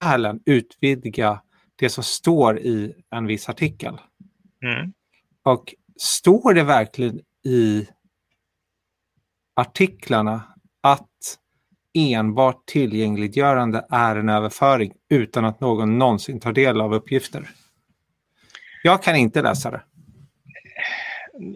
[0.01, 1.41] skälen utvidga
[1.75, 4.01] det som står i en viss artikel.
[4.63, 4.93] Mm.
[5.43, 7.87] Och står det verkligen i
[9.55, 10.41] artiklarna
[10.81, 11.37] att
[11.93, 17.49] enbart tillgängliggörande är en överföring utan att någon någonsin tar del av uppgifter?
[18.83, 19.81] Jag kan inte läsa det.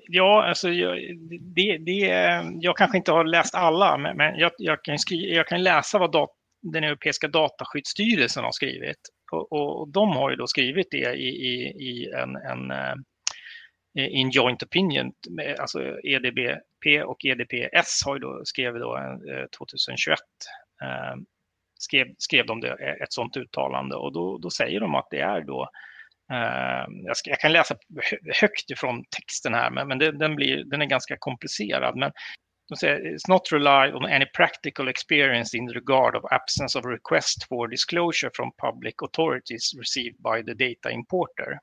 [0.08, 0.98] Ja, alltså jag,
[1.56, 2.08] det, det,
[2.62, 6.00] jag kanske inte har läst alla, men, men jag, jag, kan skriva, jag kan läsa
[6.00, 6.30] vad dat,
[6.62, 9.00] den europeiska dataskyddsstyrelsen har skrivit.
[9.32, 12.96] Och, och, de har ju då skrivit det i, i, i en, en eh,
[13.98, 15.12] in joint opinion,
[15.60, 20.20] alltså EDBP och EDPS har ju då, skrev då eh, 2021
[20.82, 21.16] eh,
[21.80, 25.42] skrev, skrev de det, ett sådant uttalande och då, då säger de att det är
[25.42, 25.70] då
[26.34, 27.76] Ehm, jag, ska, jag, kan läsa
[28.42, 31.98] högt ifrån texten här, men, men det, den, blir, den är ganska komplicerad.
[31.98, 32.12] Men
[32.70, 37.48] de säger, it's not rely on any practical experience in regard of absence of request
[37.50, 41.60] for disclosure from public authorities received by the data importer.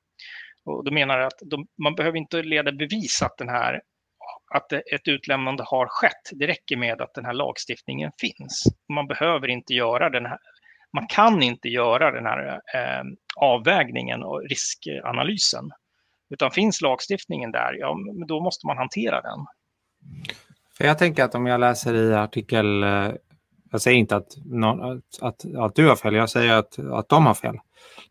[0.65, 3.81] Och de menar att de, man behöver inte leda bevis att, den här,
[4.55, 6.31] att ett utlämnande har skett.
[6.33, 8.65] Det räcker med att den här lagstiftningen finns.
[8.93, 10.39] Man behöver inte göra den här,
[10.93, 13.05] man kan inte göra den här eh,
[13.37, 15.71] avvägningen och riskanalysen.
[16.31, 19.47] Utan finns lagstiftningen där, ja, då måste man hantera den.
[20.77, 23.13] För jag tänker att om jag läser i artikel, eh,
[23.71, 27.27] jag säger inte att, någon, att, att, du har fel, jag säger att, att de
[27.27, 27.59] har fel.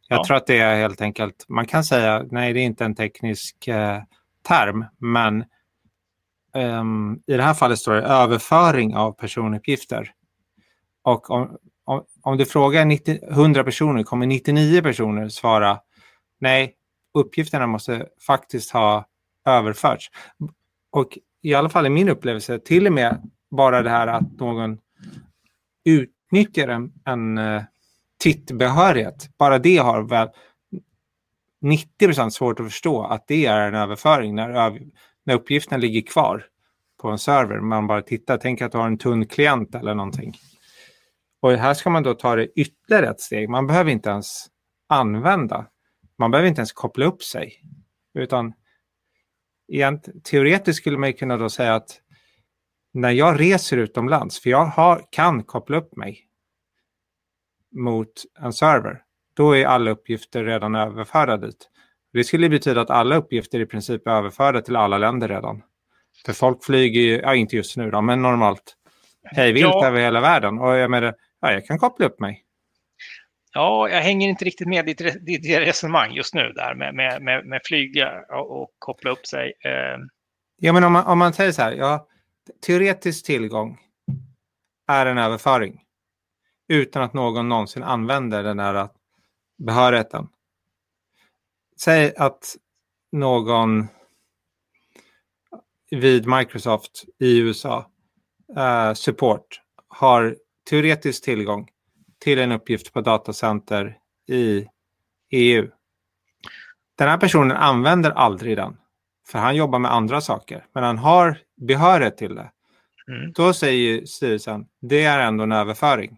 [0.08, 0.24] Jag ja.
[0.24, 3.68] tror att det är helt enkelt, man kan säga, nej det är inte en teknisk
[3.68, 4.02] eh,
[4.48, 5.46] term, men
[6.54, 10.12] um, i det här fallet står det överföring av personuppgifter.
[11.04, 11.58] Och om,
[12.24, 15.80] om, du frågar 90, 100 personer kommer 99 personer svara
[16.40, 16.74] nej,
[17.14, 19.06] uppgifterna måste faktiskt ha
[19.46, 20.12] överförts.
[20.92, 24.78] Och i alla fall i min upplevelse, till och med bara det här att någon
[25.86, 27.62] utnyttjar en, en uh,
[28.20, 30.30] tittbehörighet, bara det har väl
[31.62, 34.80] 90 procent svårt att förstå att det är en överföring när,
[35.24, 36.46] när uppgifterna ligger kvar
[37.02, 37.60] på en server.
[37.60, 40.34] Man bara tittar, tänk att du har en tunn klient eller någonting.
[41.42, 43.50] Och här ska man då ta det ytterligare ett steg.
[43.50, 44.48] Man behöver inte ens
[44.90, 45.68] använda.
[46.18, 47.62] Man behöver inte ens koppla upp sig.
[48.14, 48.54] Utan
[49.68, 52.02] egent, teoretiskt skulle man kunna då säga att
[52.94, 56.28] när jag reser utomlands, för jag har, kan koppla upp mig
[57.76, 61.70] mot en server, då är alla uppgifter redan överförda dit.
[62.14, 65.62] Det skulle betyda att alla uppgifter i princip är överförda till alla länder redan.
[66.26, 68.78] För folk flyger ju, ja inte just nu då, men normalt
[69.24, 69.88] hej vilt ja.
[69.88, 70.60] över hela världen.
[70.60, 72.46] Och jag menar, ja, jag kan koppla upp mig.
[73.54, 77.22] Ja, jag hänger inte riktigt med i ditt, ditt resonemang just nu där med, med,
[77.22, 79.54] med, med flyga och, och koppla upp sig.
[79.66, 79.98] Eh.
[80.58, 82.08] Ja, men om man, om man säger så här, ja,
[82.66, 83.80] teoretisk tillgång
[84.88, 85.82] är en överföring
[86.68, 88.90] utan att någon någonsin använder den här
[89.58, 90.28] behörigheten.
[91.82, 92.56] Säg att
[93.12, 93.88] någon
[95.92, 97.92] vid Microsoft i USA
[98.58, 100.38] uh, support har
[100.70, 101.68] teoretisk tillgång
[102.20, 103.98] till en uppgift på datacenter
[104.28, 104.68] i
[105.32, 105.68] EU.
[106.98, 108.78] Den här personen använder aldrig den,
[109.28, 112.52] för han jobbar med andra saker, men han har behörighet till det.
[113.08, 113.32] Mm.
[113.32, 116.18] Då säger styrelsen, det är ändå en överföring.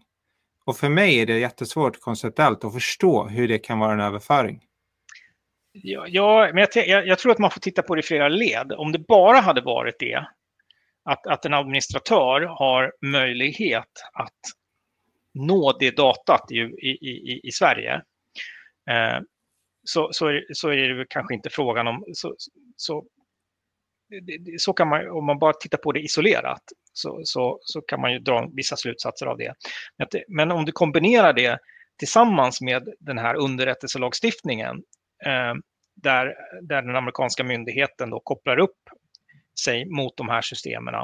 [0.64, 4.60] Och för mig är det jättesvårt konceptuellt att förstå hur det kan vara en överföring.
[5.72, 8.28] Ja, ja men jag, jag, jag, tror att man får titta på det i flera
[8.28, 8.72] led.
[8.72, 10.26] Om det bara hade varit det,
[11.04, 14.40] att, att en administratör har möjlighet att
[15.34, 17.94] nå det datat i, i, i, i Sverige,
[18.90, 19.20] eh,
[19.84, 22.04] så, så, är, så är det kanske inte frågan om...
[22.12, 22.34] Så,
[22.76, 23.04] så,
[24.58, 26.62] så kan man, om man bara tittar på det isolerat,
[26.92, 29.54] så, så, så kan man ju dra vissa slutsatser av det.
[30.28, 31.58] Men om du kombinerar det
[31.98, 34.76] tillsammans med den här underrättelselagstiftningen,
[35.26, 35.54] eh,
[35.94, 38.78] där, där den amerikanska myndigheten då kopplar upp
[39.60, 40.94] sig mot de här systemen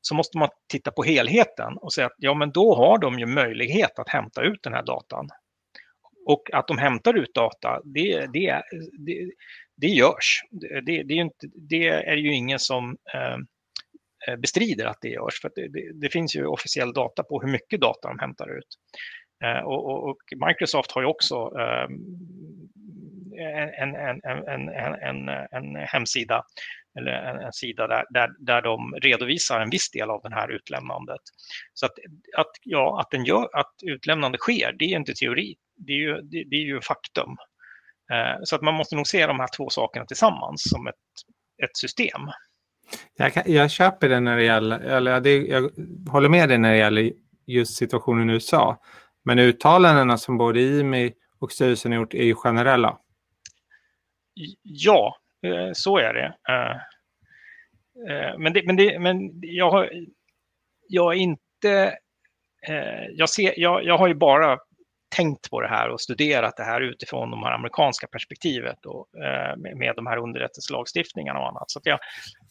[0.00, 3.26] så måste man titta på helheten och säga att ja, men då har de ju
[3.26, 5.28] möjlighet att hämta ut den här datan.
[6.26, 8.62] Och att de hämtar ut data, det, det,
[8.98, 9.30] det,
[9.76, 10.42] det görs.
[10.50, 15.40] Det, det, är inte, det, är ju ingen som eh, bestrider att det görs.
[15.40, 18.68] För det, det, finns ju officiell data på hur mycket data de hämtar ut.
[19.44, 21.88] Eh, och, och, och, Microsoft har ju också eh,
[23.38, 24.68] en, en, en,
[25.02, 26.44] en, en, hemsida
[26.98, 30.48] eller en, en sida där, där, där de redovisar en viss del av det här
[30.48, 31.20] utlämnandet.
[31.74, 31.92] Så att,
[32.36, 36.14] att, ja, att, den gör, att utlämnande sker, det är inte teori, det är ju,
[36.14, 37.36] det, det är ju faktum.
[38.12, 40.94] Eh, så att man måste nog se de här två sakerna tillsammans som ett,
[41.62, 42.20] ett system.
[43.16, 45.70] Jag, kan, jag köper det när det gäller, eller det, jag
[46.10, 47.12] håller med dig när det gäller
[47.46, 48.82] just situationen i USA.
[49.24, 52.98] Men uttalandena som både IMI och styrelsen har gjort är ju generella.
[54.62, 56.34] Ja, eh, så är det.
[56.48, 56.76] Eh,
[58.10, 59.90] eh, men, det, men, det, men jag, har,
[60.88, 61.98] jag är inte...
[63.10, 64.58] Jag, ser, jag, jag har ju bara
[65.16, 69.06] tänkt på det här och studerat det här utifrån de här amerikanska perspektivet och,
[69.56, 71.70] med de här underrättelselagstiftningarna och annat.
[71.70, 71.98] Så jag,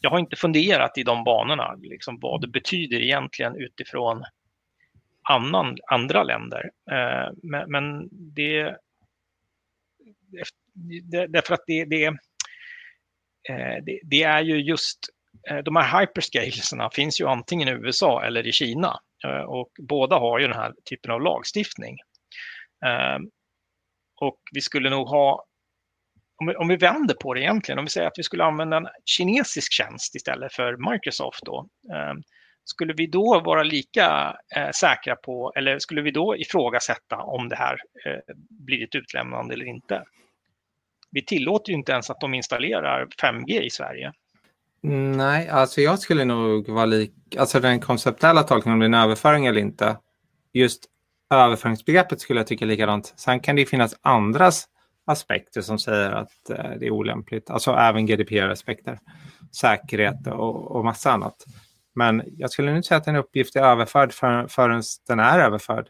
[0.00, 4.24] jag har inte funderat i de banorna, liksom vad det betyder egentligen utifrån
[5.22, 6.70] annan, andra länder.
[7.42, 8.76] Men, men det,
[11.28, 14.98] därför att det, det, eh, det, det är ju just
[15.50, 20.18] eh, de här hyperscaleserna finns ju antingen i USA eller i Kina eh, och båda
[20.18, 21.96] har ju den här typen av lagstiftning.
[22.86, 23.22] Ehm,
[24.20, 25.44] och vi skulle nog ha,
[26.40, 28.76] om vi, om vi vänder på det egentligen, om vi säger att vi skulle använda
[28.76, 32.22] en kinesisk tjänst istället för Microsoft då, ehm,
[32.64, 37.56] skulle vi då vara lika eh, säkra på, eller skulle vi då ifrågasätta om det
[37.56, 40.02] här eh, blir ett utlämnande eller inte?
[41.10, 44.12] Vi tillåter ju inte ens att de installerar 5G i Sverige.
[44.82, 49.04] Nej, alltså jag skulle nog vara lik, alltså den konceptuella tolkningen om det är en
[49.04, 49.96] överföring eller inte.
[50.52, 50.84] Just
[51.34, 53.14] överföringsbegreppet skulle jag tycka likadant.
[53.16, 54.50] Sen kan det finnas andra
[55.06, 58.98] aspekter som säger att eh, det är olämpligt, alltså även GDPR-aspekter,
[59.60, 61.44] säkerhet och, och massa annat.
[61.94, 65.88] Men jag skulle inte säga att en uppgift är överförd för, förrän den är överförd.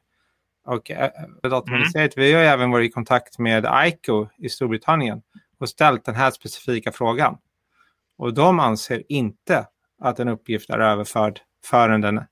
[0.69, 1.11] Och äh,
[1.43, 2.27] dataministeriet, mm.
[2.27, 5.23] vi har även varit i kontakt med ICO i Storbritannien
[5.59, 7.39] och ställt den här specifika frågan.
[8.19, 9.67] Och de anser inte
[10.03, 12.25] att en uppgift är överförd förrän den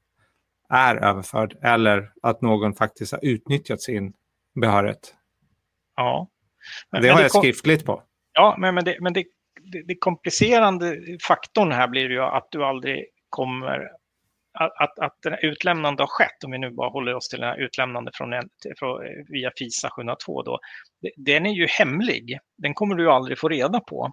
[0.68, 4.12] är överförd eller att någon faktiskt har utnyttjat sin
[4.60, 5.14] behörighet.
[5.96, 6.28] Ja.
[6.90, 8.02] Men, det har jag skriftligt på.
[8.32, 9.24] Ja, men, men, det, men det,
[9.72, 13.90] det, det komplicerande faktorn här blir ju att du aldrig kommer
[14.56, 17.60] att, att den utlämnande har skett, om vi nu bara håller oss till den här
[17.60, 20.58] utlämnande från, en, från via FISA 702, då,
[21.16, 22.38] den är ju hemlig.
[22.58, 24.12] Den kommer du aldrig få reda på.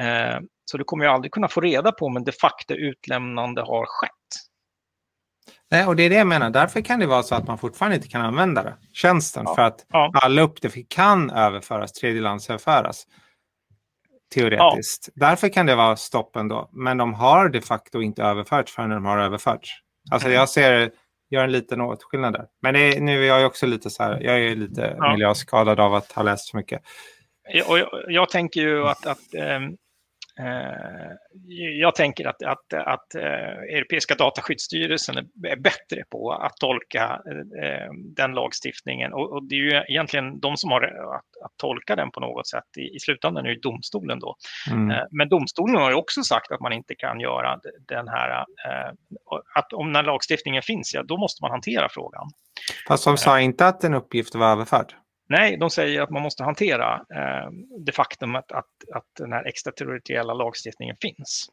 [0.00, 3.86] Eh, så du kommer ju aldrig kunna få reda på om de facto utlämnande har
[3.86, 4.10] skett.
[5.70, 6.50] Nej, och det är det jag menar.
[6.50, 9.54] Därför kan det vara så att man fortfarande inte kan använda det, tjänsten, ja.
[9.54, 10.10] för att ja.
[10.14, 13.06] alla uppgifter kan överföras, tredjelandsöverföras
[14.34, 15.08] teoretiskt.
[15.14, 15.28] Ja.
[15.28, 16.70] Därför kan det vara stopp ändå.
[16.72, 19.70] Men de har de facto inte överförts förrän de har överförts.
[20.10, 20.90] Alltså jag ser,
[21.30, 22.46] gör en liten åtskillnad där.
[22.62, 25.12] Men är, nu är jag också lite så här, jag är lite ja.
[25.12, 26.82] miljöskadad av att ha läst så mycket.
[27.66, 29.76] Och jag, jag tänker ju att, att ähm,
[31.80, 33.22] jag tänker att, att, att eh,
[33.76, 37.20] Europeiska dataskyddsstyrelsen är bättre på att tolka
[37.62, 42.10] eh, den lagstiftningen och det är ju egentligen de som har att, att tolka den
[42.10, 42.64] på något sätt.
[42.78, 44.36] I, i slutändan är det domstolen då.
[44.70, 45.06] Mm.
[45.10, 48.44] Men domstolen har ju också sagt att man inte kan göra den här,
[49.54, 52.30] att om när lagstiftningen finns, ja, då måste man hantera frågan.
[52.88, 54.94] Fast de sa inte att en uppgift var överförd?
[55.28, 59.44] Nej, de säger att man måste hantera eh, det faktum att, att, att den här
[59.44, 61.46] extraterritoriella lagstiftningen finns.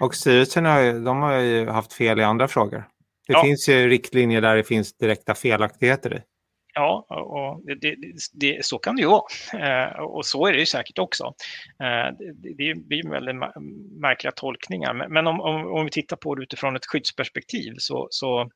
[0.00, 2.84] Och styrelsen har ju, de har ju haft fel i andra frågor.
[3.26, 3.42] Det ja.
[3.42, 6.20] finns ju riktlinjer där det finns direkta felaktigheter i.
[6.74, 7.96] Ja, och det, det,
[8.32, 9.24] det, så kan det ju vara.
[9.54, 11.24] Eh, och så är det ju säkert också.
[11.82, 13.36] Eh, det, blir väldigt
[14.00, 15.08] märkliga tolkningar.
[15.08, 18.50] Men, om, om, om, vi tittar på det utifrån ett skyddsperspektiv så, så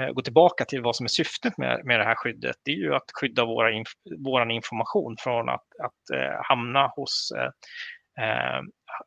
[0.00, 2.76] Eh, gå tillbaka till vad som är syftet med, med det här skyddet, det är
[2.76, 8.62] ju att skydda våra inf vår information från att, att eh, hamna, hos, eh, eh,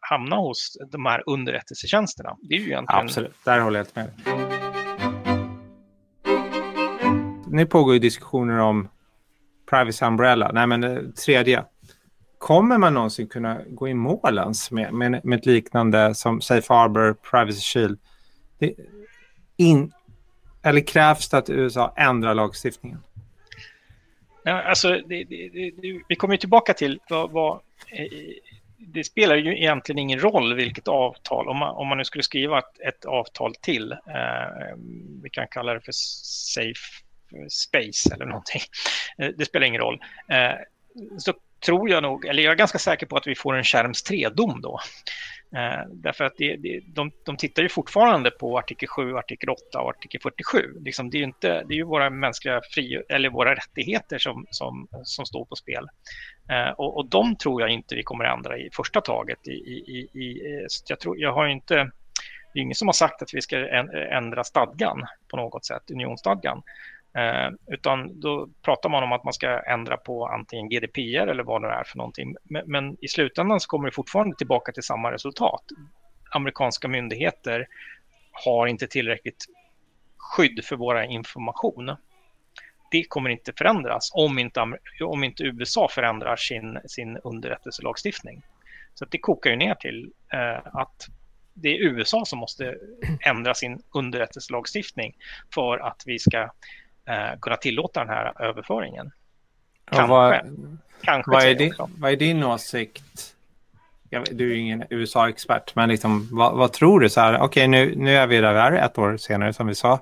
[0.10, 2.38] hamna hos de här underrättelsetjänsterna.
[2.41, 3.04] Det är ju egentligen...
[3.04, 4.12] Absolut, där håller jag helt med.
[7.52, 8.89] Nu pågår ju diskussioner om
[9.69, 11.63] Privacy Umbrella, nej men det tredje.
[12.38, 16.73] Kommer man någonsin kunna gå i mål ens med, med, med ett liknande som Safe
[16.73, 17.99] Harbor, Privacy Shield?
[18.60, 18.75] Det,
[19.58, 19.91] in,
[20.63, 23.04] eller krävs det att USA ändrar lagstiftningen?
[24.43, 27.53] Ja, alltså, det, det, det, vi kommer tillbaka till vad, vad,
[27.91, 28.07] eh,
[28.78, 32.60] det spelar ju egentligen ingen roll vilket avtal, om man, om man nu skulle skriva
[32.60, 34.78] ett, ett avtal till, eh,
[35.24, 37.03] vi kan kalla det för safe
[37.49, 38.62] space eller någonting,
[39.18, 39.99] eh, det spelar ingen roll.
[40.30, 40.55] Eh,
[41.18, 41.34] så
[41.66, 44.62] tror jag nog, eller jag är ganska säker på att vi får en Skärms 3-dom
[44.62, 44.80] då.
[45.55, 49.82] Eh, därför att det, det, de, de tittar ju fortfarande på artikel 7, artikel 8
[49.82, 50.57] och artikel 47.
[50.80, 54.45] Liksom, det, är ju inte, det är ju våra mänskliga fri, eller våra rättigheter som,
[54.49, 55.88] som, som står på spel.
[56.49, 59.47] Eh, och, och de tror jag inte vi kommer att ändra i första taget.
[59.47, 61.76] I, i, i, eh, jag, tror, jag har inte,
[62.53, 63.57] det är ingen som har sagt att vi ska
[64.12, 66.62] ändra stadgan på något sätt, unionsstadgan.
[67.18, 71.62] Eh, utan då pratar man om att man ska ändra på antingen GDPR eller vad
[71.62, 72.36] det är för någonting.
[72.43, 75.64] Men, men, i slutändan så kommer det fortfarande tillbaka till samma resultat.
[76.32, 77.68] Amerikanska myndigheter
[78.32, 79.45] har inte tillräckligt
[80.18, 81.95] skydd för våra information.
[82.91, 84.66] Det kommer inte förändras om inte,
[85.01, 88.41] om inte USA förändrar sin, sin underrättelselagstiftning.
[88.93, 91.07] Så det kokar ju ner till eh, att
[91.53, 92.76] det är USA som måste
[93.26, 95.16] ändra sin underrättelselagstiftning
[95.53, 96.49] för att vi ska
[97.10, 99.12] eh, kunna tillåta den här överföringen.
[99.91, 100.07] Kanske.
[100.07, 100.41] vad,
[101.01, 103.36] Kanske vad, är din, vad är din åsikt?
[104.32, 107.05] du är ingen USA-expert, men liksom, vad, vad, tror du?
[107.07, 109.99] Okej, okay, nu, nu är vi där ett år senare som vi sa.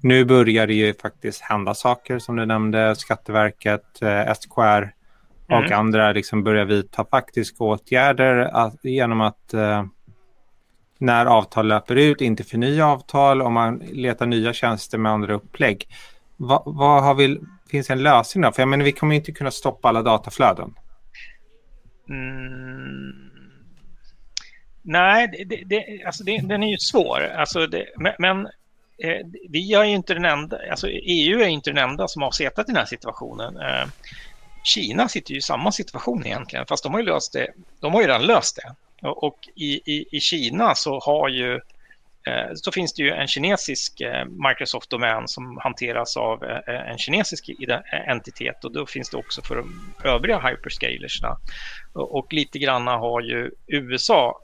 [0.00, 4.92] Nu börjar det ju faktiskt hända saker som du nämnde, Skatteverket, eh, SKR
[5.46, 5.78] och mm.
[5.78, 9.84] andra liksom börjar vidta faktiska åtgärder att, genom att eh,
[10.98, 15.88] när avtal löper ut, inte förnya avtal och man letar nya tjänster med andra upplägg
[16.36, 18.52] vad, vad har vi, finns en lösning då?
[18.52, 20.74] För jag menar, vi kommer inte kunna stoppa alla dataflöden.
[22.08, 23.30] Mm.
[24.82, 27.32] Nej, det, det, alltså det, den är ju svår.
[27.36, 28.46] Alltså det, men, men
[29.02, 32.30] eh, vi är ju inte den enda, alltså EU är inte den enda som har
[32.30, 33.56] suttit i den här situationen.
[33.56, 33.88] Eh,
[34.64, 37.52] Kina sitter ju i samma situation egentligen, fast de har ju löst det.
[37.80, 38.74] De har ju redan löst det.
[39.08, 41.60] Och, och i, i, i Kina så har ju
[42.26, 47.50] Eh, så finns det ju en kinesisk eh, Microsoft-domän som hanteras av eh, en kinesisk
[48.06, 51.36] entitet och då finns det också för de övriga hyperscalersna.
[51.92, 54.42] Och lite granna har ju USA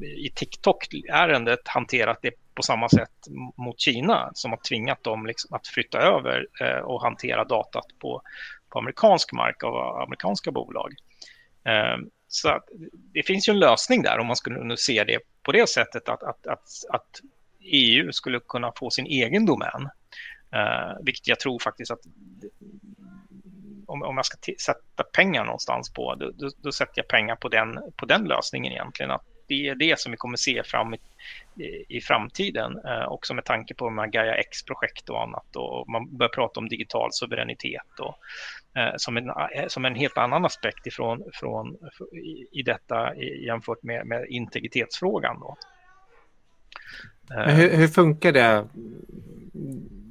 [0.00, 3.10] i TikTok-ärendet hanterat det på samma sätt
[3.56, 6.46] mot Kina som har tvingat dem liksom att flytta över
[6.84, 8.22] och hantera datat på,
[8.70, 10.94] på amerikansk mark av amerikanska bolag.
[12.28, 12.60] Så
[13.14, 15.18] det finns ju en lösning där om man skulle se det
[15.50, 17.20] på det sättet att, att, att, att
[17.60, 19.88] EU skulle kunna få sin egen domän.
[20.56, 22.00] Uh, vilket jag tror faktiskt att
[23.86, 27.48] om, om jag ska sätta pengar någonstans på, då, då, då, sätter jag pengar på
[27.48, 29.10] den, på den lösningen egentligen.
[29.10, 30.98] Att det är det som vi kommer se fram i,
[31.88, 32.78] i framtiden.
[32.84, 35.56] Eh, också med tanke på de här Gaia X-projekt och annat.
[35.56, 38.16] Och man börjar prata om digital suveränitet och,
[38.80, 41.76] eh, som, en, eh, som en helt annan aspekt ifrån, från,
[42.12, 43.14] i, i detta
[43.46, 45.40] jämfört med, med integritetsfrågan.
[45.40, 45.56] Då.
[47.28, 48.64] Hur, hur, funkar det?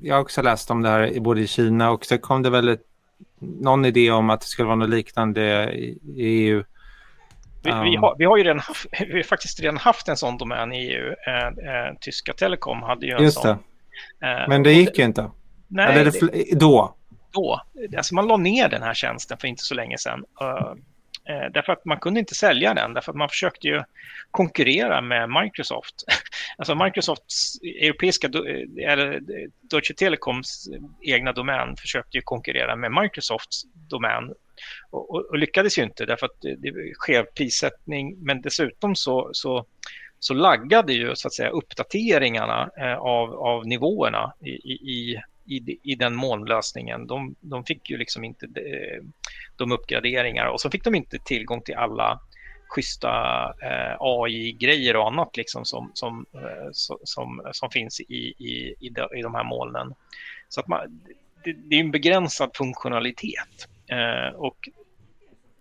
[0.02, 2.68] Jag har också läst om det här både i Kina och så kom det väl
[2.68, 2.86] ett,
[3.40, 6.64] någon idé om att det skulle vara något liknande i, EU.
[7.64, 7.84] Vi, um.
[7.84, 10.74] vi, har, vi har ju redan haft, vi har faktiskt redan haft en sån domän
[10.74, 11.14] i EU.
[11.28, 13.58] Eh, eh, tyska Telekom hade ju en Just sån.
[14.20, 14.28] Det.
[14.28, 15.32] Eh, Men det gick ju inte.
[15.68, 16.96] Nej, Eller det, då?
[17.34, 17.62] Då.
[17.98, 20.24] Alltså man la ner den här tjänsten för inte så länge sedan.
[21.30, 23.84] Eh, därför att man kunde inte sälja den, därför att man försökte ju
[24.32, 25.96] konkurrera med Microsoft.
[26.58, 29.20] Alltså Microsofts europeiska, eh, eller
[29.62, 30.70] Deutsche Telekoms
[31.02, 34.34] egna domän försökte ju konkurrera med Microsofts domän
[34.90, 39.30] och, och, och lyckades ju inte därför att det, det skev prissättning, men dessutom så,
[39.34, 39.66] så
[40.20, 45.96] så laggade ju så att säga uppdateringarna eh, av, av nivåerna i, i, i, i
[45.96, 47.08] den molnlösningen.
[47.08, 48.62] De, de fick ju liksom inte de,
[49.56, 52.20] de uppgraderingar och så fick de inte tillgång till alla
[52.70, 53.10] schyssta
[53.62, 56.70] eh, AI-grejer och annat liksom som, som, eh,
[57.04, 59.94] som, som finns i, i, i, de, i de här molnen.
[60.50, 61.02] Så att man,
[61.44, 63.69] det, det är en begränsad funktionalitet.
[63.92, 64.70] Eh, och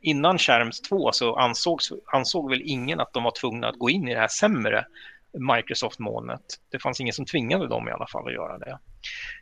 [0.00, 4.08] innan Skärms 2 så ansågs, ansåg väl ingen att de var tvungna att gå in
[4.08, 4.84] i det här sämre
[5.32, 6.40] Microsoft-molnet.
[6.70, 8.78] Det fanns ingen som tvingade dem i alla fall att göra det.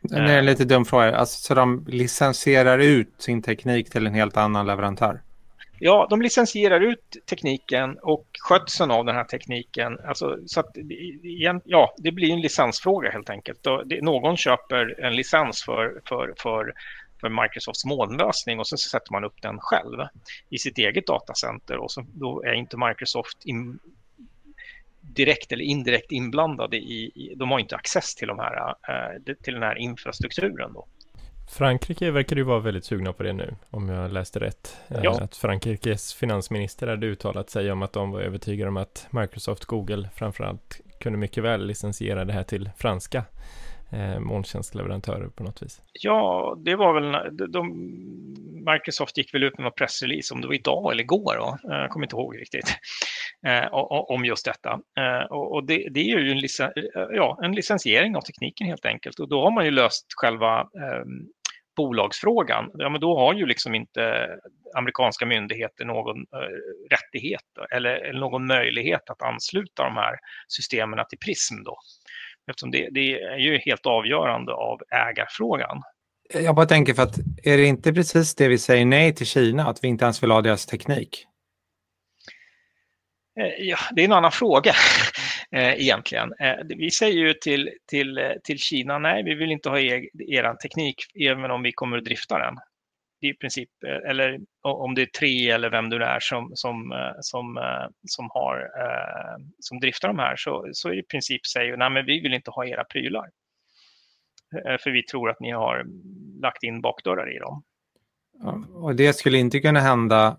[0.01, 1.17] Det är en lite dum fråga.
[1.17, 5.21] Alltså, så de licensierar ut sin teknik till en helt annan leverantör?
[5.79, 9.99] Ja, de licensierar ut tekniken och skötseln av den här tekniken.
[10.07, 10.77] Alltså, så att,
[11.63, 13.65] ja, det blir en licensfråga helt enkelt.
[14.01, 16.73] Någon köper en licens för, för, för,
[17.21, 20.07] för Microsofts molnlösning och så sätter man upp den själv
[20.49, 23.79] i sitt eget datacenter och så, då är inte Microsoft in,
[25.01, 29.53] direkt eller indirekt inblandade i, i de har inte access till, de här, eh, till
[29.53, 30.73] den här infrastrukturen.
[30.73, 30.87] Då.
[31.49, 34.77] Frankrike verkar ju vara väldigt sugna på det nu, om jag läste rätt.
[34.87, 35.21] Eh, ja.
[35.21, 40.09] Att Frankrikes finansminister hade uttalat sig om att de var övertygade om att Microsoft, Google
[40.15, 43.23] framförallt kunde mycket väl licensiera det här till franska
[43.91, 45.81] eh, molntjänstleverantörer på något vis.
[45.93, 47.63] Ja, det var väl, de, de,
[48.73, 51.59] Microsoft gick väl ut med en pressrelease, om det var idag eller igår, va?
[51.73, 52.77] Eh, jag kommer inte ihåg riktigt,
[53.47, 54.79] eh, om just detta.
[54.99, 58.67] Eh, och, och det, det, är ju en, licen, eh, ja, en licensiering av tekniken
[58.67, 59.19] helt enkelt.
[59.19, 61.03] Och då har man ju löst själva eh,
[61.77, 62.71] bolagsfrågan.
[62.73, 64.27] Ja, men då har ju liksom inte
[64.75, 70.15] amerikanska myndigheter någon eh, rättighet eller, eller, någon möjlighet att ansluta de här
[70.47, 71.63] systemen till PRISM.
[71.63, 71.77] Då.
[72.47, 75.81] Eftersom det, det är ju helt avgörande av ägarfrågan.
[76.33, 79.67] Jag bara tänker för att är det inte precis det vi säger nej till Kina,
[79.67, 81.25] att vi inte ens vill ha deras teknik?
[83.39, 84.73] Eh, ja, det är en annan fråga
[85.51, 86.33] eh, egentligen.
[86.39, 90.53] Eh, vi säger ju till, till, till Kina, nej, vi vill inte ha er, er
[90.53, 92.55] teknik, även om vi kommer att drifta den
[93.21, 97.17] i princip, eh, eller om det är tre eller vem du är som, som, eh,
[97.19, 98.69] som, eh, som, har,
[99.59, 102.65] som driftar de här, så, så i princip säger nej men vi vill inte ha
[102.65, 103.29] era prylar.
[104.51, 105.85] För vi tror att ni har
[106.41, 107.63] lagt in bakdörrar i dem.
[108.73, 110.37] Och det skulle inte kunna hända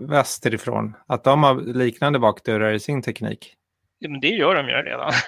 [0.00, 3.56] västerifrån, att de har liknande bakdörrar i sin teknik?
[4.20, 5.12] Det gör de ju redan.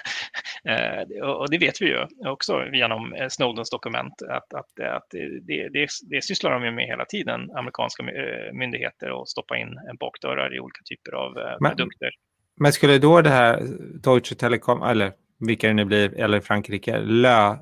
[0.65, 5.07] Eh, och det vet vi ju också genom eh, Snowdens dokument att, att, att
[5.41, 9.79] det, det, det sysslar de ju med hela tiden, amerikanska eh, myndigheter, och stoppa in
[9.99, 12.09] bakdörrar i olika typer av men, produkter.
[12.55, 13.61] Men skulle då det här
[14.03, 17.57] Deutsche Telekom, eller vilka det nu blir, eller Frankrike, lö,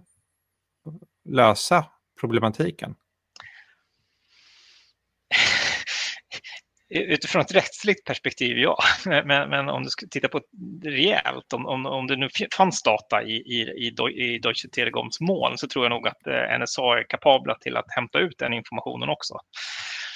[1.30, 1.86] lösa
[2.22, 2.95] problematiken?
[6.92, 8.78] Utifrån ett rättsligt perspektiv, ja.
[9.06, 10.42] Men, men om du ska titta på
[10.84, 13.92] rejält, om, om, om det nu fanns data i, i,
[14.28, 17.86] i Deutsche Telekoms moln så tror jag nog att eh, NSA är kapabla till att
[17.88, 19.34] hämta ut den informationen också.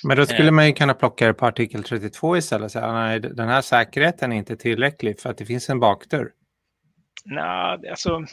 [0.03, 0.51] Men då skulle eh.
[0.51, 4.31] man ju kunna plocka det på artikel 32 istället och säga nej, den här säkerheten
[4.31, 6.31] är inte tillräcklig för att det finns en bakdörr.
[7.25, 8.25] Nej, alltså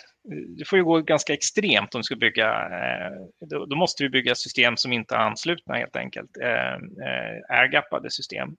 [0.59, 2.51] det får ju gå ganska extremt om du ska bygga.
[2.51, 6.37] Eh, då, måste vi bygga system som inte är anslutna helt enkelt.
[6.43, 8.57] Eh, eh airgappade system.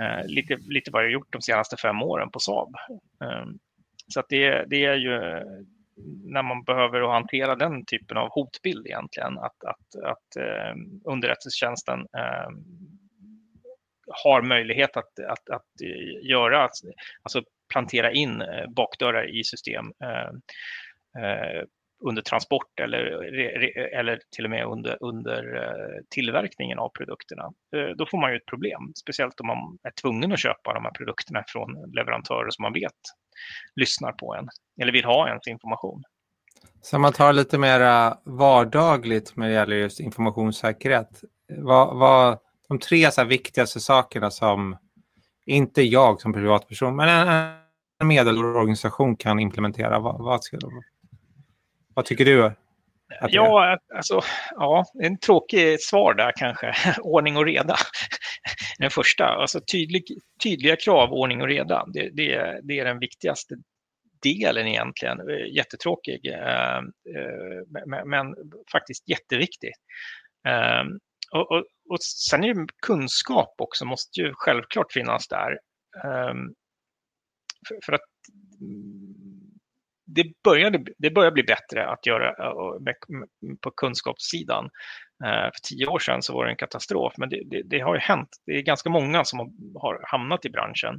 [0.00, 2.74] Eh, lite, lite vad jag gjort de senaste fem åren på Saab.
[3.24, 3.58] Ehm,
[4.08, 5.18] så att det, det är ju
[6.24, 9.38] när man behöver hantera den typen av hotbild egentligen.
[9.38, 10.44] Att, att, att
[11.04, 12.64] underrättelsetjänsten ehm,
[14.24, 15.70] har möjlighet att, att, att
[16.22, 16.68] göra,
[17.22, 21.62] alltså plantera in eh, bakdörrar i system eh, eh,
[22.04, 22.98] under transport eller,
[23.98, 25.44] eller till och med under, under
[26.10, 27.52] tillverkningen av produkterna.
[27.96, 30.90] Då får man ju ett problem, speciellt om man är tvungen att köpa de här
[30.90, 32.92] produkterna från leverantörer som man vet
[33.74, 34.48] lyssnar på en
[34.82, 36.02] eller vill ha ens information.
[36.82, 37.80] Så man tar lite mer
[38.24, 41.20] vardagligt när det gäller just informationssäkerhet.
[41.48, 42.38] Vad, vad
[42.68, 44.76] de tre så viktigaste sakerna som
[45.46, 49.98] inte jag som privatperson, men en, medelorganisation kan implementera?
[49.98, 50.58] Vad, vad, ska,
[51.94, 52.52] vad tycker du?
[53.28, 54.20] Ja, alltså,
[54.50, 56.74] ja, en tråkig svar där kanske.
[57.00, 57.76] ordning och reda.
[58.78, 60.04] Den första, alltså tydlig,
[60.42, 61.86] tydliga krav, ordning och reda.
[61.92, 63.54] Det, det, det är den viktigaste
[64.22, 65.18] delen egentligen.
[65.52, 68.34] Jättetråkig, eh, eh, men, men
[68.72, 69.72] faktiskt jätteviktig.
[70.48, 70.84] Eh,
[71.32, 75.50] och, och, och sen är ju kunskap också, måste ju självklart finnas där.
[76.04, 76.54] Um,
[77.68, 78.00] för, för, att
[78.60, 79.14] mm,
[80.06, 84.64] det, började, det börjar bli bättre att göra eh, med, med, på kunskapssidan.
[85.24, 87.94] Uh, för tio år sedan så var det en katastrof, men det, det, det har
[87.94, 88.28] ju hänt.
[88.46, 89.48] Det är ganska många som har,
[89.80, 90.94] har hamnat i branschen.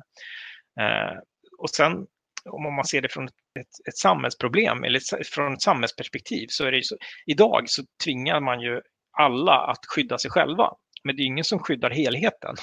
[0.81, 1.19] Uh,
[1.57, 2.07] och sen
[2.49, 6.77] om man ser det från ett, ett samhällsproblem eller från ett samhällsperspektiv så är det
[6.77, 8.81] ju så, idag så tvingar man ju
[9.17, 10.73] alla att skydda sig själva.
[11.03, 12.55] Men det är ingen som skyddar helheten,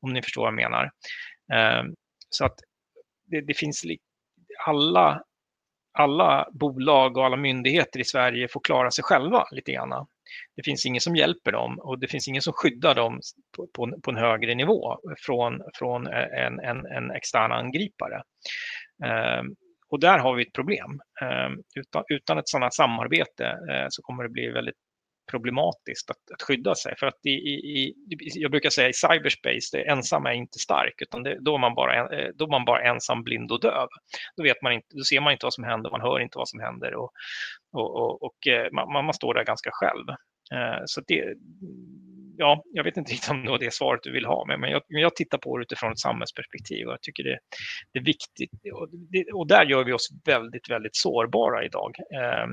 [0.00, 0.90] om ni förstår vad jag menar.
[1.52, 1.94] Ehm,
[2.30, 2.54] så att
[3.26, 3.84] det, det finns
[4.66, 5.22] alla,
[5.98, 10.06] alla bolag och alla myndigheter i Sverige får klara sig själva lite grann.
[10.56, 13.20] Det finns ingen som hjälper dem och det finns ingen som skyddar dem
[13.56, 18.22] på, på, på en högre nivå från, från en, en, en extern angripare.
[19.40, 19.54] Um,
[19.90, 21.00] och där har vi ett problem.
[21.22, 24.76] Um, utan, utan ett sådant samarbete eh, så kommer det bli väldigt
[25.30, 26.94] problematiskt att, att skydda sig.
[26.98, 27.94] För att i, i,
[28.34, 31.74] jag brukar säga i cyberspace, det ensam är inte stark, utan det, då, är man
[31.74, 33.88] bara, eh, då är man bara ensam, blind och döv.
[34.36, 36.48] Då, vet man inte, då ser man inte vad som händer, man hör inte vad
[36.48, 37.10] som händer och,
[37.72, 40.08] och, och, och eh, man, man står där ganska själv.
[40.52, 41.34] Eh, så det,
[42.36, 44.82] ja, jag vet inte riktigt om det var det svaret du vill ha, men jag,
[44.86, 47.38] jag tittar på det utifrån ett samhällsperspektiv och jag tycker det,
[47.92, 48.50] det är viktigt.
[48.74, 51.96] Och, det, och där gör vi oss väldigt, väldigt sårbara idag.
[52.14, 52.50] Ehm,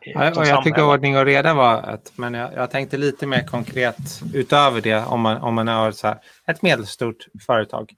[0.00, 3.46] Ja, och jag tycker ordning och reda var ett, men jag, jag, tänkte lite mer
[3.46, 7.92] konkret utöver det om man, om man har så här, ett medelstort företag.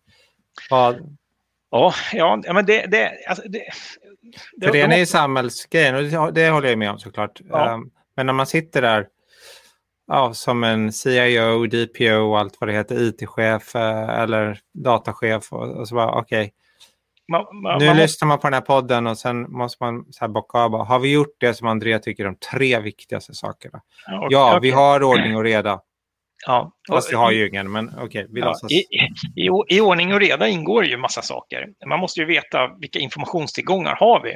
[0.71, 1.17] Vad...
[1.71, 3.65] Ja, ja, men det, det, alltså det,
[4.63, 7.41] För det, är ju samhällsgrejen och det, håller jag med om såklart.
[7.49, 7.75] Ja.
[7.75, 9.07] Um, men när man sitter där
[10.07, 15.69] ja, som en CIO, DPO och allt vad det heter, IT-chef eh, eller datachef och,
[15.69, 16.41] och så bara okej.
[16.41, 16.51] Okay.
[17.79, 20.59] Nu man lyssnar man på den här podden och sen måste man så här bocka
[20.59, 20.87] av.
[20.87, 23.81] Har vi gjort det som Andrea tycker de tre viktigaste sakerna?
[24.07, 24.61] Ja, okay.
[24.63, 25.81] vi har ordning och reda.
[26.47, 26.73] Ja.
[26.89, 28.55] Fast vi har ju ingen, men okej, okay, vi ja.
[28.71, 28.77] I,
[29.45, 31.69] i, I ordning och reda ingår ju massa saker.
[31.87, 34.33] Man måste ju veta vilka informationstillgångar har vi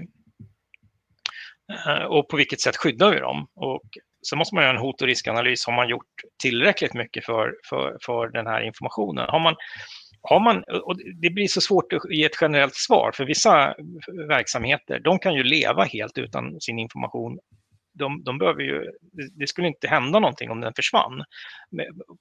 [1.87, 3.47] eh, och på vilket sätt skyddar vi dem.
[3.55, 3.83] Och
[4.29, 5.67] Sen måste man göra en hot och riskanalys.
[5.67, 6.07] Har man gjort
[6.43, 9.27] tillräckligt mycket för, för, för den här informationen?
[9.29, 9.55] Har man,
[10.23, 13.75] har man, och det blir så svårt att ge ett generellt svar, för vissa
[14.29, 17.39] verksamheter de kan ju leva helt utan sin information.
[17.93, 18.85] De, de behöver ju,
[19.33, 21.25] det skulle inte hända någonting om den försvann.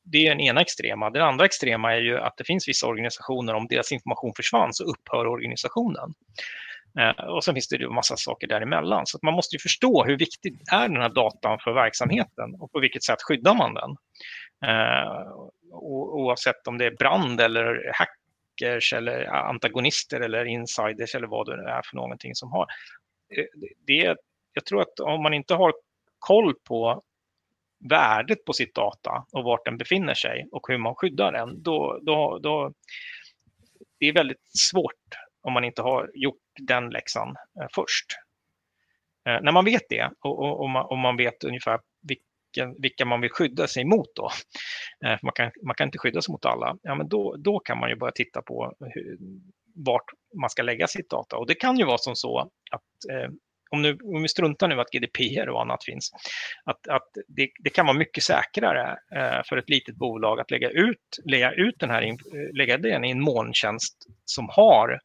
[0.04, 1.10] Det är den ena extrema.
[1.10, 4.84] Den andra extrema är ju att det finns vissa organisationer, om deras information försvann så
[4.84, 6.14] upphör organisationen.
[7.00, 9.06] Eh, och sen finns det ju massa saker däremellan.
[9.06, 12.80] Så man måste ju förstå hur viktig är den här datan för verksamheten och på
[12.80, 13.95] vilket sätt skyddar man den.
[14.66, 15.34] Eh,
[15.72, 21.82] oavsett om det är brand eller hackers eller antagonister eller insiders eller vad det är
[21.86, 22.68] för någonting som har.
[23.36, 23.45] Eh,
[23.88, 24.16] det,
[24.53, 25.74] jag tror att om man inte har
[26.20, 27.03] koll på
[27.89, 31.99] värdet på sitt data och vart den befinner sig och hur man skyddar den, då,
[32.01, 32.74] då, då
[33.99, 38.05] det är väldigt svårt om man inte har gjort den läxan eh, först.
[39.28, 41.80] Eh, när man vet det och, och, och, man, och man, vet ungefär
[42.58, 44.30] vilken, vilka man vill skydda sig mot då,
[45.05, 47.80] eh, man, kan, man kan inte skydda sig mot alla, ja, men då, då kan
[47.80, 49.18] man ju börja titta på hur,
[49.86, 50.05] vart
[50.41, 51.38] man ska lägga sitt data.
[51.38, 52.39] Och det kan ju vara som så
[52.72, 53.32] att eh,
[53.70, 56.12] om, nu, om vi struntar nu att GDPR och annat finns,
[56.64, 60.70] att, att det, det kan vara mycket säkrare eh, för ett litet bolag att lägga
[60.70, 62.16] ut, lägga ut den här, eh,
[62.58, 64.99] lägga den i en molntjänst som har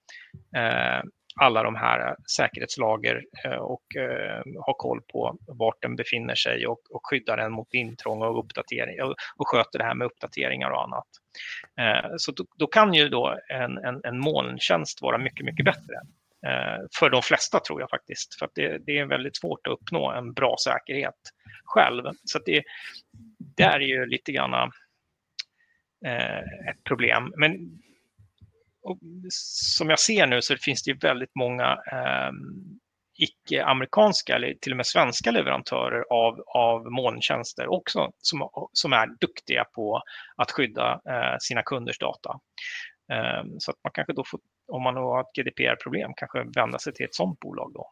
[0.56, 1.02] eh,
[1.40, 6.66] alla de här eh, säkerhetslager eh, och eh, ha koll på vart den befinner sig
[6.66, 10.70] och, och skydda den mot intrång och uppdatering och, och sköter det här med uppdateringar
[10.70, 11.06] och annat.
[12.16, 15.94] Så då, då, kan ju då en, en, en molntjänst vara mycket, mycket bättre.
[16.98, 20.10] För de flesta tror jag faktiskt, för att det, det är väldigt svårt att uppnå
[20.10, 21.14] en bra säkerhet
[21.64, 22.04] själv.
[22.24, 22.62] Så det,
[23.56, 24.72] det är ju lite grann
[26.70, 27.32] ett problem.
[27.36, 27.82] Men
[28.82, 28.98] och
[29.30, 32.32] som jag ser nu så finns det ju väldigt många eh,
[33.18, 39.64] icke-amerikanska eller till och med svenska leverantörer av, av molntjänster också som, som är duktiga
[39.64, 40.02] på
[40.36, 42.40] att skydda eh, sina kunders data.
[43.12, 44.40] Eh, så att man kanske då får,
[44.72, 47.90] om man har ett GDPR-problem, kanske vända sig till ett sådant bolag då.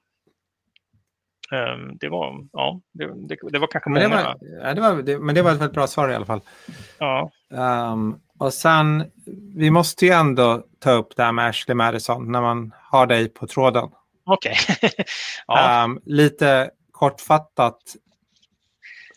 [1.53, 4.17] Ehm, det var, ja, det, det, det var kanske men många.
[4.17, 6.27] Det var, ja, det var, det, men det var ett väldigt bra svar i alla
[6.27, 6.41] fall.
[6.99, 7.31] Ja.
[7.93, 9.11] Um, och sen,
[9.55, 13.29] vi måste ju ändå ta upp det här med Ashley Madison när man har dig
[13.29, 13.89] på tråden.
[14.25, 14.57] Okej.
[14.69, 14.91] Okay.
[15.47, 15.85] ja.
[15.85, 17.79] um, lite kortfattat.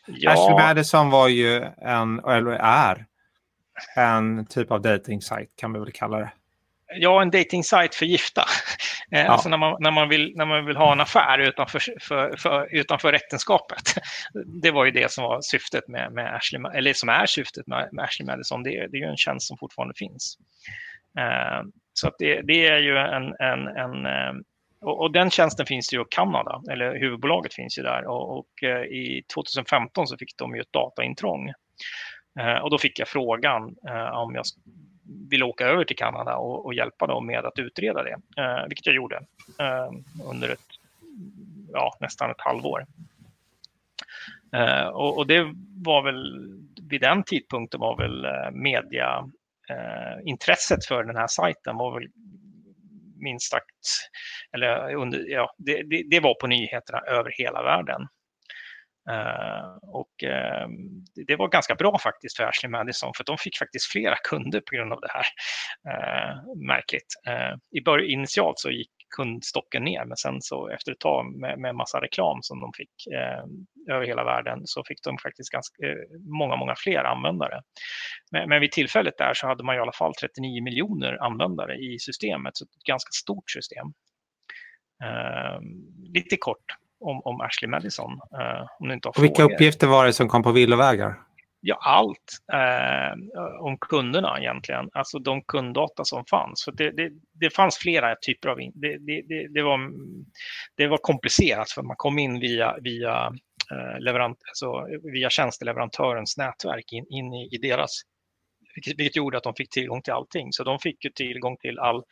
[0.08, 0.32] Ja.
[0.32, 3.06] Ashley Madison var ju en, eller är,
[3.96, 5.22] en typ av dating
[5.56, 6.32] kan vi väl kalla det
[6.96, 8.46] ja, en dating för gifta.
[9.12, 9.28] Eh, ja.
[9.28, 12.68] Alltså när man, när, man vill, när man vill ha en affär utanför, för, för,
[12.76, 13.96] utanför äktenskapet.
[14.62, 17.90] Det var ju det som var syftet med, med Ashley, eller som är syftet med,
[17.92, 18.64] med Ashley Madison.
[18.64, 20.38] Det, det är ju en tjänst som fortfarande finns.
[21.20, 24.42] Uh, så att det, det, är ju en, en, en uh,
[24.82, 28.08] och, och, den tjänsten finns ju i Kanada, eller huvudbolaget finns ju där.
[28.08, 31.54] Och, och uh, i 2015 så fick de ju ett dataintrång.
[32.62, 33.64] och då fick jag frågan
[34.14, 34.46] om jag
[35.30, 38.86] ville åka över till Kanada och, och hjälpa dem med att utreda det, eh, vilket
[38.86, 39.16] jag gjorde
[39.60, 39.92] eh,
[40.30, 40.60] under ett,
[41.74, 42.86] ja, nästan ett halvår.
[44.56, 46.50] Eh, och, och, det var väl
[46.90, 49.30] vid den tidpunkten var väl eh, media
[49.70, 52.10] eh, intresset för den här sajten var väl
[53.18, 54.10] minst sagt,
[54.52, 58.08] eller under, ja, det, det, det var på nyheterna över hela världen.
[59.10, 60.68] Eh, och eh,
[61.28, 64.76] det var ganska bra faktiskt för Ashley Madison för de fick faktiskt flera kunder på
[64.76, 65.26] grund av det här.
[65.90, 66.36] Eh,
[66.68, 67.14] märkligt.
[67.72, 71.76] I början, initialt så gick kundstocken ner men sen så efter ett tag med, med
[71.76, 72.90] massa reklam som de fick
[73.92, 75.84] över hela världen så fick de faktiskt ganska
[76.40, 77.62] många, många fler användare.
[78.32, 82.00] Men, men vid tillfället där så hade man i alla fall 39 miljoner användare i
[82.00, 83.88] systemet, så ett ganska stort system.
[86.14, 86.66] lite kort
[87.04, 88.12] om, om Ashley Madison.
[88.12, 91.16] Uh, om inte har vilka uppgifter var det som kom på villovägar?
[91.66, 96.64] Ja, allt eh, om kunderna egentligen, alltså de kunddata som fanns.
[96.64, 98.58] För det, det, det fanns flera typer av...
[98.58, 99.92] Det, det, det, var,
[100.78, 103.26] det var komplicerat för man kom in via, via,
[103.72, 108.02] eh, leverant, alltså via tjänsteleverantörens nätverk in, in i, i deras...
[108.98, 110.52] Vilket, gjorde att de fick tillgång till allting.
[110.52, 112.04] Så de fick ju tillgång till all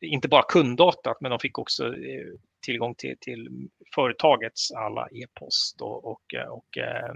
[0.00, 1.94] inte bara kunddatat, men de fick också
[2.66, 7.14] tillgång till, till företagets alla e-post och, och, och eh,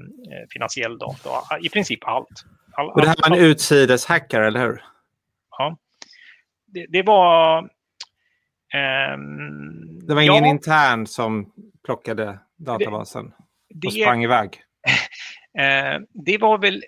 [0.52, 2.44] finansiell data, i princip allt.
[2.72, 4.82] All, och det här var en utsideshackare, eller hur?
[5.58, 5.76] Ja.
[6.66, 7.58] Det, det var...
[9.14, 11.52] Um, det var ingen ja, intern som
[11.84, 13.32] plockade databasen
[13.68, 14.50] det, och sprang iväg?
[15.58, 16.82] Eh, det var väl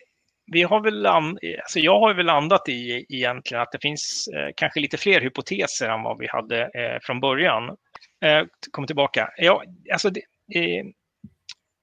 [0.47, 4.81] vi har väl alltså jag har väl landat i egentligen att det finns eh, kanske
[4.81, 7.77] lite fler hypoteser än vad vi hade eh, från början.
[8.25, 9.31] Eh, kommer tillbaka.
[9.37, 10.21] Ja, alltså det,
[10.55, 10.85] eh,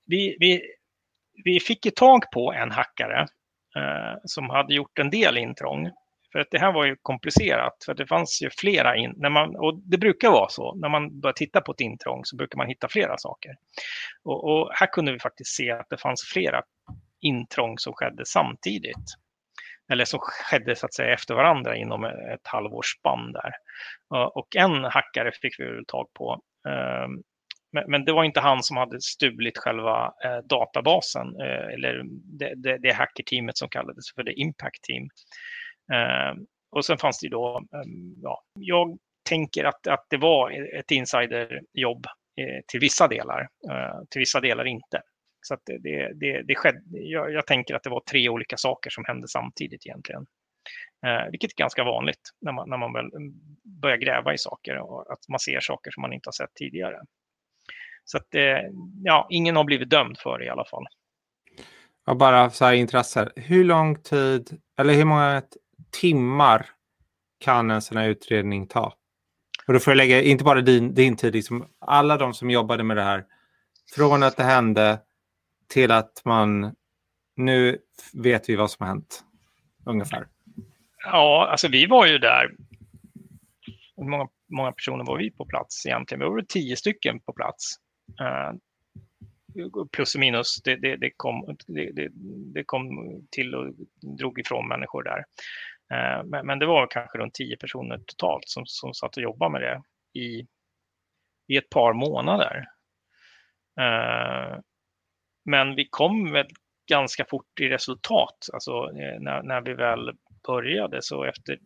[0.05, 0.61] vi, vi,
[1.43, 3.27] vi fick ju tag på en hackare
[3.75, 5.89] eh, som hade gjort en del intrång.
[6.31, 9.55] För att det här var ju komplicerat, för det fanns ju flera in, när man,
[9.55, 12.67] och det brukar vara så, när man börjar titta på ett intrång så brukar man
[12.67, 13.51] hitta flera saker.
[14.23, 16.61] Och, och här kunde vi faktiskt se att det fanns flera
[17.21, 19.05] intrång som skedde samtidigt.
[19.91, 23.51] Eller som skedde så att säga efter varandra inom ett halvårs spann där.
[24.33, 26.41] Och en hackare fick vi tag på.
[26.67, 27.23] Ehm,
[27.87, 32.03] men det var inte han som hade stulit själva eh, databasen eh, eller
[32.39, 35.03] det, det, det hackerteamet som kallades för det Impact Team.
[35.93, 36.37] Ehm,
[36.71, 38.97] och sen fanns det ju då, ehm, ja, jag
[39.29, 42.05] tänker att, att det var ett insiderjobb
[42.41, 43.47] eh, till vissa delar,
[44.09, 45.01] till vissa delar inte.
[45.49, 48.89] Så att det, det, det skedde, jag, jag, tänker att det var tre olika saker
[48.89, 50.25] som hände samtidigt egentligen.
[51.05, 53.33] Eh, vilket är ganska vanligt när man, när man väl mm,
[53.81, 56.97] börjar gräva i saker och att man ser saker som man inte har sett tidigare.
[58.05, 58.41] Så att eh,
[59.03, 60.85] ja, ingen har blivit dömd för det i alla fall.
[62.07, 65.41] Och bara så här intresse, hur lång tid eller hur många
[66.01, 66.65] timmar
[67.39, 68.93] kan en sån här utredning ta?
[69.67, 72.83] Och då får jag lägga, inte bara din, din tid, liksom alla de som jobbade
[72.83, 73.25] med det här,
[73.95, 74.99] från att det hände
[75.69, 76.75] till att man
[77.35, 77.77] nu
[78.13, 79.23] vet vi vad som har hänt
[79.85, 80.27] ungefär?
[81.05, 82.51] Ja, alltså vi var ju där.
[83.95, 86.19] Hur många, många personer var vi på plats egentligen?
[86.19, 87.75] Vi var tio stycken på plats.
[88.21, 88.57] Uh,
[89.91, 92.09] plus och minus, det, det, det, kom, det,
[92.53, 92.87] det, kom
[93.31, 93.73] till och
[94.17, 95.17] drog ifrån människor där.
[95.93, 99.51] Uh, men, men, det var kanske runt tio personer totalt som, som satt och jobbade
[99.51, 99.81] med det
[100.19, 100.47] i,
[101.47, 102.65] i ett par månader.
[103.79, 104.59] Uh,
[105.49, 106.47] men vi kom väl
[106.89, 110.11] ganska fort i resultat, alltså eh, när, när vi väl
[110.47, 111.01] började.
[111.01, 111.57] Så efter,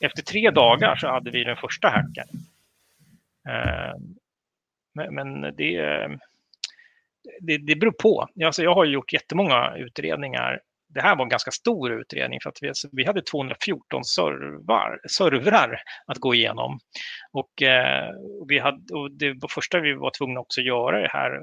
[0.00, 2.26] efter tre dagar så hade vi den första hacken.
[3.48, 3.94] Eh,
[4.94, 6.08] men, men det,
[7.40, 8.28] det, det beror på.
[8.44, 10.60] Alltså jag har gjort jättemånga utredningar.
[10.88, 15.00] Det här var en ganska stor utredning för att vi, alltså, vi hade 214 servar,
[15.08, 16.78] servrar att gå igenom.
[17.32, 18.10] Och, eh,
[18.48, 21.40] vi hade, och det första vi var tvungna också att göra det här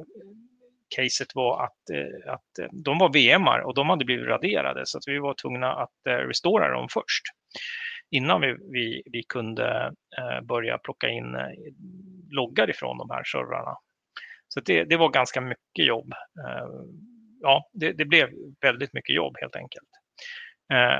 [0.95, 4.97] caset var att, eh, att eh, de var VMar och de hade blivit raderade så
[4.97, 7.23] att vi var tvungna att eh, restora dem först
[8.09, 11.49] innan vi, vi, vi kunde eh, börja plocka in eh,
[12.31, 13.77] loggar ifrån de här servrarna.
[14.47, 16.13] Så det, det var ganska mycket jobb.
[17.41, 18.29] Ja, det, det, blev
[18.61, 19.87] väldigt mycket jobb helt enkelt.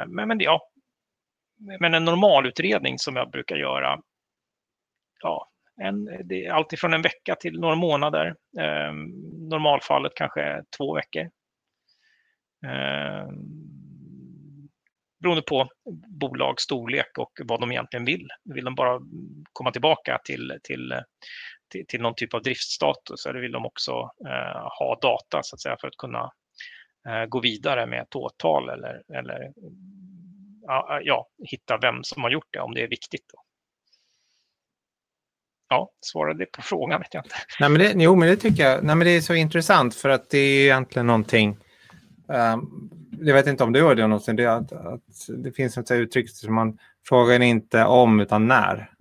[0.07, 0.61] Men, men, ja,
[1.79, 3.99] men en normalutredning som jag brukar göra,
[5.23, 5.49] ja,
[5.82, 8.36] en, det är alltifrån en vecka till några månader.
[8.59, 8.93] Eh,
[9.49, 11.21] normalfallet kanske två veckor.
[12.65, 13.28] Eh,
[15.19, 15.67] beroende på
[16.07, 18.28] bolags storlek och vad de egentligen vill.
[18.45, 18.99] Vill de bara
[19.53, 21.01] komma tillbaka till, till,
[21.71, 23.91] till, till någon typ av driftstatus eller vill de också
[24.28, 26.32] eh, ha data så att säga för att kunna
[27.09, 29.51] eh, gå vidare med ett åtal eller, eller
[31.03, 33.25] ja, hitta vem som har gjort det om det är viktigt.
[33.34, 33.41] Då
[35.70, 37.36] ja, svarade på frågan vet jag inte.
[37.59, 38.84] Nej, men det, jo, men det tycker jag.
[38.84, 41.57] Nej, men det är så intressant för att det är egentligen någonting.
[42.28, 42.89] Um,
[43.22, 44.36] jag vet inte om du har det någonsin.
[44.36, 45.01] Det, att, att
[45.38, 48.91] det finns ett uttryck som man frågar inte om utan när.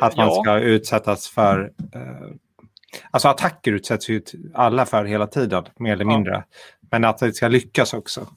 [0.00, 0.42] Att man ja.
[0.42, 2.34] ska utsättas för uh,
[3.10, 4.22] Alltså attacker utsätts ju
[4.54, 6.32] alla för hela tiden, mer eller mindre.
[6.32, 6.44] Ja.
[6.90, 8.28] Men att det ska lyckas också.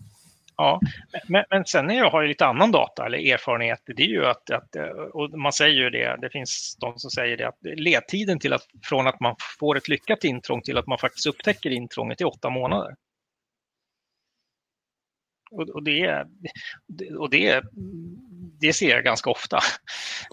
[0.58, 0.80] Ja,
[1.28, 3.82] men, men sen när jag har lite annan data eller erfarenhet.
[3.86, 7.12] Det är ju att, att, eh, och man säger ju det, det finns de som
[7.12, 10.88] säger det, att ledtiden till att, från att man får ett lyckat intrång till att
[10.88, 12.96] man faktiskt upptäcker intrånget är åtta månader.
[15.52, 16.26] Och, och, det,
[17.18, 17.64] och det,
[18.60, 19.60] det ser jag ganska ofta.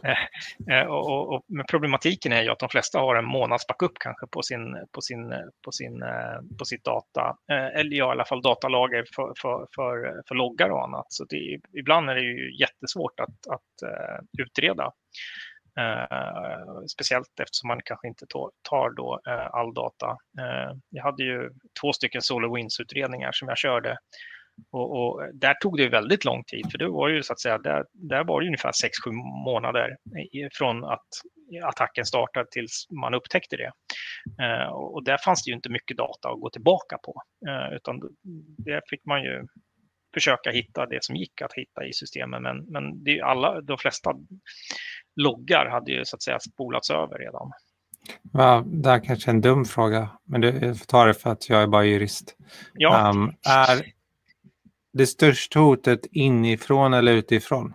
[0.04, 3.92] Eh, eh och, och, men problematiken är ju att de flesta har en månads backup
[4.00, 8.10] kanske på, sin, på, sin, på, sin, eh, på sitt data, eh, eller ja, i
[8.10, 11.06] alla fall datalager för, för, för, för loggar och annat.
[11.08, 13.90] Så det, ibland är det ju jättesvårt att, att
[14.38, 14.92] utreda.
[15.80, 18.26] Uh, speciellt eftersom man kanske inte
[18.62, 20.06] tar då uh, all data.
[20.40, 21.50] Uh, jag hade ju
[21.80, 23.96] två stycken SolarWinds-utredningar som jag körde
[24.70, 27.58] och, och, där tog det väldigt lång tid, för det var ju så att säga,
[27.58, 28.72] där, där var det ungefär
[29.06, 29.12] 6-7
[29.44, 29.96] månader
[30.52, 31.08] från att
[31.64, 33.72] attacken startade tills man upptäckte det.
[34.44, 38.00] Eh, och där fanns det ju inte mycket data att gå tillbaka på, eh, utan
[38.58, 39.46] där fick man ju
[40.14, 42.42] försöka hitta det som gick att hitta i systemen.
[42.42, 44.14] Men, men det är alla, de flesta
[45.16, 47.50] loggar hade ju så att säga spolats över redan.
[48.32, 51.48] Ja, det här kanske är en dum fråga, men du får ta det för att
[51.48, 52.36] jag är bara jurist.
[52.74, 53.10] Ja.
[53.10, 53.93] Um, är
[54.94, 57.74] det största hotet inifrån eller utifrån?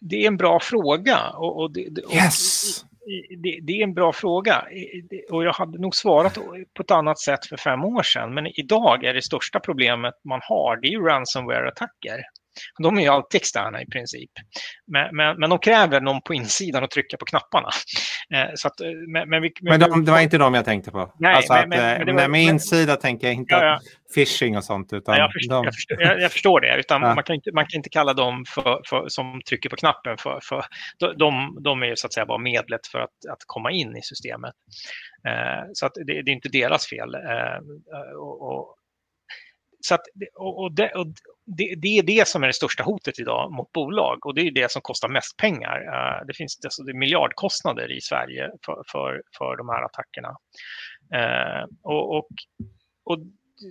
[0.00, 1.30] Det är en bra fråga.
[1.30, 2.84] Och, och, det, och yes!
[3.42, 4.64] Det, det, är en bra fråga
[5.30, 6.34] och jag hade nog svarat
[6.74, 8.34] på ett annat sätt för fem år sedan.
[8.34, 12.20] Men idag är det största problemet man har, det är ju ransomware-attacker.
[12.82, 14.30] De är ju alltid externa i princip.
[14.86, 17.70] Men, men, men de kräver någon på insidan att trycka på knapparna.
[18.34, 20.90] Eh, så att, eh, men men, vi, men de, det var inte de jag tänkte
[20.90, 21.12] på.
[21.18, 23.80] Nej, alltså men, att, men, eh, var, med insida tänker jag inte ja, ja.
[24.14, 24.92] phishing och sånt.
[24.92, 25.64] Utan ja, jag, förstår, de...
[25.64, 26.76] jag, förstår, jag, jag, förstår, det.
[26.78, 27.14] Utan ja.
[27.14, 30.16] man, kan inte, man kan inte kalla dem för, för, som trycker på knappen.
[30.18, 30.64] För, för,
[31.16, 34.54] de, de är så att säga bara medlet för att, att komma in i systemet.
[35.72, 37.14] Så att det, det, är inte deras fel.
[38.18, 38.76] Och, och,
[39.80, 40.00] så att,
[40.34, 41.06] och, det, och
[41.46, 44.50] det, det, är det som är det största hotet idag mot bolag och det är
[44.50, 45.80] det som kostar mest pengar.
[45.80, 50.36] Eh, det finns alltså, det miljardkostnader i Sverige för, för, för de här attackerna.
[51.14, 52.28] Eh, och, och,
[53.04, 53.18] och,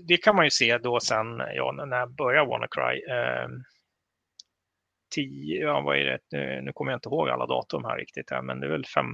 [0.07, 2.95] det kan man ju se då sen, ja, när jag började WannaCry.
[2.95, 3.47] Uh,
[5.15, 6.19] tio, ja, vad är det?
[6.31, 8.85] Nu, nu kommer jag inte ihåg alla datum här riktigt, här, men det är väl
[8.85, 9.05] fem,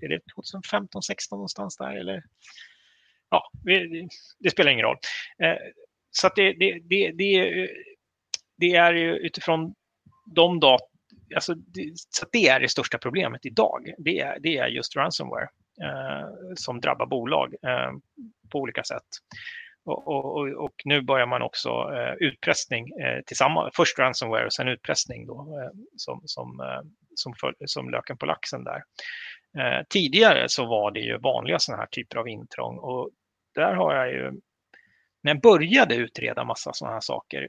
[0.00, 2.22] är det 2015, 16 någonstans där eller?
[3.30, 4.08] Ja, det,
[4.38, 4.96] det spelar ingen roll.
[5.42, 5.56] Eh,
[6.10, 7.68] så att det, det, det, det,
[8.58, 9.74] det är ju utifrån
[10.34, 10.84] de data
[11.34, 13.92] Alltså, det, så det är det största problemet idag.
[13.98, 15.48] Det är, det är just ransomware
[15.82, 17.92] eh, som drabbar bolag eh,
[18.52, 19.06] på olika sätt.
[19.84, 23.70] Och, och, och, nu börjar man också eh, utpressning eh, tillsammans.
[23.76, 26.82] Först ransomware och sen utpressning då, eh, som, som, eh,
[27.14, 28.82] som, för, som löken på laxen där.
[29.58, 33.10] Eh, tidigare så var det ju vanliga sådana här typer av intrång och
[33.54, 34.32] där har jag ju
[35.22, 37.48] när jag började utreda massa sådana här saker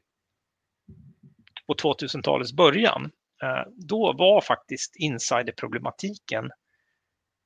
[1.67, 3.11] på 2000-talets början,
[3.43, 6.49] eh, då var faktiskt insiderproblematiken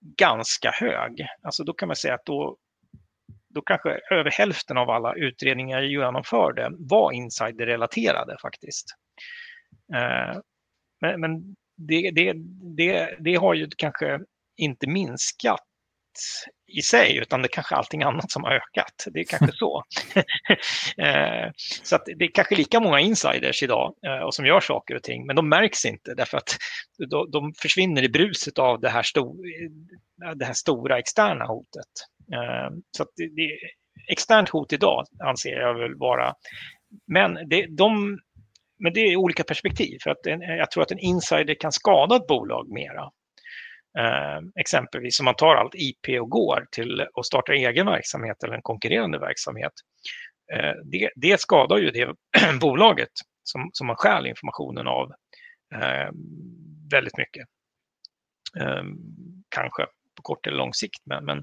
[0.02, 1.28] ganska hög.
[1.42, 2.58] Alltså då kan man säga att då,
[3.50, 8.86] då kanske över hälften av alla utredningar jag genomförde var insiderrelaterade faktiskt.
[9.94, 10.40] Eh,
[11.02, 12.34] men, men det, det,
[12.78, 14.20] det, det har ju kanske
[14.58, 15.66] inte minskat
[16.68, 19.08] i sig, utan det är kanske allting annat som har ökat.
[19.12, 19.84] Det är kanske så.
[20.98, 21.52] Eh,
[21.84, 25.26] så det är kanske lika många insiders idag eh, och som gör saker och ting,
[25.26, 26.58] men de märks inte därför att
[27.32, 29.36] de försvinner i bruset av det här, sto
[30.36, 31.92] det här stora externa hotet.
[32.34, 33.58] Eh, så det,
[34.12, 36.34] externt hot idag anser jag väl vara,
[37.08, 38.20] men det, de,
[38.80, 39.98] men det är olika perspektiv.
[40.04, 43.25] För att en, jag tror att en insider kan skada ett bolag mera Eh,
[44.00, 48.54] Eh, exempelvis om man tar allt IP och går till och startar egen verksamhet eller
[48.54, 49.72] en konkurrerande verksamhet.
[50.54, 52.16] Eh, det, det, skadar ju det
[52.62, 53.12] bolaget
[53.44, 55.12] som, som man stjäl informationen av
[55.74, 56.10] eh,
[56.92, 57.48] väldigt mycket.
[58.60, 58.84] Eh,
[59.50, 59.86] kanske
[60.16, 61.38] på kort eller lång sikt, men, men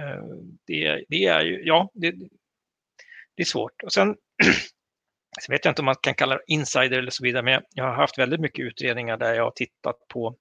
[0.00, 0.24] eh,
[0.66, 2.10] det, det, är ju, ja, det,
[3.36, 3.82] det är svårt.
[3.84, 4.16] Och sen
[5.40, 7.84] Sen vet jag inte om man kan kalla det insider eller så vidare, men jag
[7.84, 10.36] har haft väldigt mycket utredningar där jag har tittat på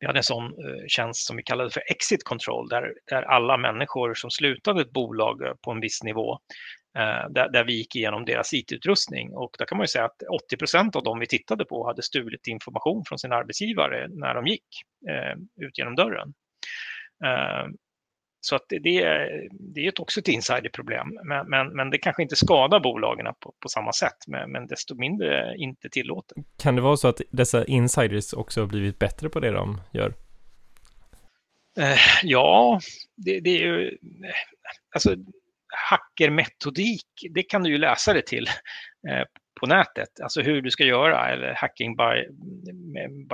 [0.00, 3.56] vi hade en sån eh, tjänst som vi kallade för exit control där, där alla
[3.56, 6.38] människor som slutade ett bolag eh, på en viss nivå
[6.98, 10.22] eh, där, där, vi gick igenom deras IT-utrustning och där kan man ju säga att
[10.44, 14.46] 80 procent av dem vi tittade på hade stulit information från sin arbetsgivare när de
[14.46, 14.66] gick
[15.60, 16.34] ut genom dörren.
[18.40, 22.36] Så att det, det, är, är också ett insiderproblem, men, men, men det kanske inte
[22.36, 26.38] skadar bolagen på, på samma sätt, men, men desto mindre inte tillåtet.
[26.62, 30.14] Kan det vara så att dessa insiders också har blivit bättre på det de gör?
[31.78, 32.80] Eh, ja,
[33.16, 33.98] det, det, är ju,
[34.94, 35.16] alltså
[35.90, 38.46] hackermetodik, det kan du ju läsa det till
[39.08, 39.24] eh,
[39.60, 42.26] på nätet, alltså hur du ska göra eller hacking by,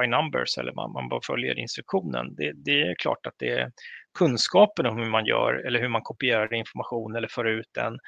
[0.01, 2.35] by numbers eller man, man bara följer instruktionen.
[2.35, 3.71] Det, det är klart att det är
[4.17, 7.99] kunskapen om hur man gör eller hur man kopierar information eller för ut den.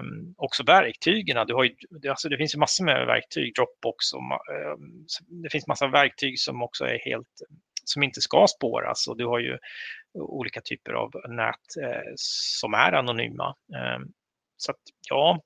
[0.00, 1.46] Um, också verktygen.
[1.46, 1.74] Du har ju,
[2.08, 5.06] alltså det finns ju massor med verktyg, Dropbox och um,
[5.42, 7.42] det finns massa verktyg som också är helt
[7.84, 9.58] som inte ska spåras och du har ju
[10.14, 13.54] olika typer av nät eh, som är anonyma.
[13.96, 14.12] Um,
[14.56, 15.40] så att ja,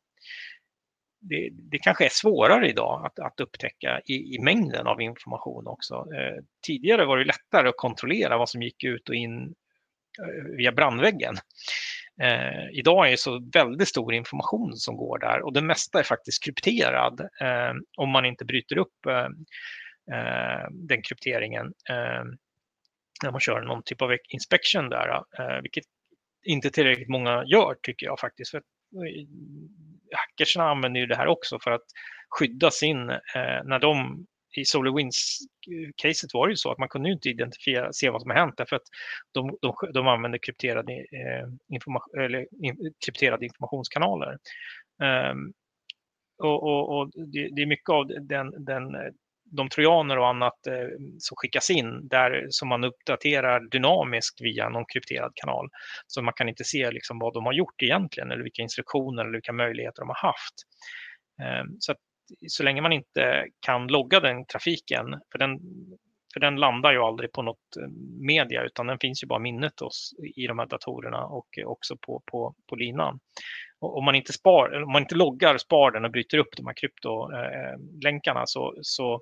[1.21, 5.95] det, det kanske är svårare idag att, att upptäcka i, i mängden av information också.
[5.95, 9.55] Eh, tidigare var det lättare att kontrollera vad som gick ut och in
[10.19, 11.35] Eh, via brandväggen.
[12.23, 16.03] Eh, idag är det så väldigt stor information som går där och det mesta är
[16.03, 19.27] faktiskt krypterad eh, om man inte bryter upp eh,
[20.17, 22.25] eh den krypteringen eh,
[23.23, 25.09] när man kör någon typ av inspection där,
[25.39, 25.85] eh, vilket
[26.45, 28.51] inte tillräckligt många gör tycker jag faktiskt.
[28.51, 29.27] För eh,
[30.17, 31.85] hackersna använder ju det här också för att
[32.39, 34.27] skydda sin, eh, när de
[34.57, 38.39] i SolarWinds-caset var det ju så att man kunde inte identifiera, se vad som har
[38.39, 38.89] hänt därför att
[39.33, 44.39] de, de, de använde krypterade, eh, information, eller, in, krypterade informationskanaler.
[45.33, 45.53] Um,
[46.39, 48.83] och, och, och det, det, är mycket av den, den,
[49.45, 50.89] de trojaner och annat eh,
[51.19, 55.69] som skickas in där som man uppdaterar dynamiskt via någon krypterad kanal.
[56.07, 59.33] Så man kan inte se liksom, vad de har gjort egentligen eller vilka instruktioner eller
[59.33, 60.55] vilka möjligheter de har haft.
[61.63, 61.95] Um, så
[62.49, 65.59] så länge man inte kan logga den trafiken, för den,
[66.33, 67.89] för den landar ju aldrig på något eh,
[68.21, 71.97] media utan den finns ju bara minnet hos, i de här datorerna och eh, också
[71.97, 73.21] på, på, på linan.
[73.81, 76.67] Och om man inte, spar, om man inte loggar, spar den och bryter upp de
[76.67, 79.21] här kryptolänkarna eh, så, så,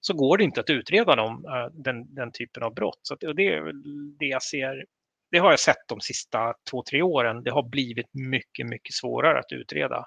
[0.00, 3.00] så går det inte att utreda dem, den, den typen av brott.
[3.02, 3.72] Så det är
[4.18, 4.84] det jag ser
[5.30, 7.42] det har jag sett de sista två, tre åren.
[7.42, 10.06] Det har blivit mycket, mycket svårare att utreda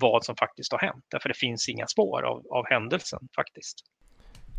[0.00, 1.04] vad som faktiskt har hänt.
[1.10, 3.84] Därför det finns inga spår av, av händelsen faktiskt.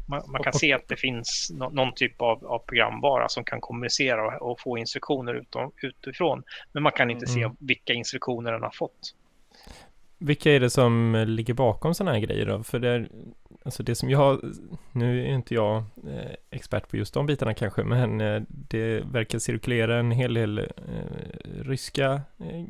[0.07, 3.61] Man, man kan se att det finns no, någon typ av, av programvara som kan
[3.61, 6.43] kommunicera och, och få instruktioner utom, utifrån.
[6.71, 7.49] Men man kan inte mm.
[7.49, 9.15] se vilka instruktioner den har fått.
[10.17, 12.63] Vilka är det som ligger bakom sådana här grejer då?
[12.63, 13.07] För det,
[13.65, 14.41] alltså det som jag,
[14.91, 19.39] nu är inte jag eh, expert på just de bitarna kanske, men eh, det verkar
[19.39, 20.65] cirkulera en hel del eh,
[21.61, 22.21] ryska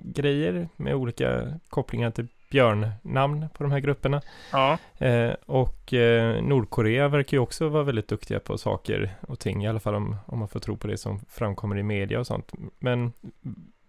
[0.03, 4.21] grejer med olika kopplingar till björnnamn på de här grupperna.
[4.51, 4.77] Ja.
[4.97, 9.67] Eh, och eh, Nordkorea verkar ju också vara väldigt duktiga på saker och ting, i
[9.67, 12.51] alla fall om, om man får tro på det som framkommer i media och sånt.
[12.79, 13.13] Men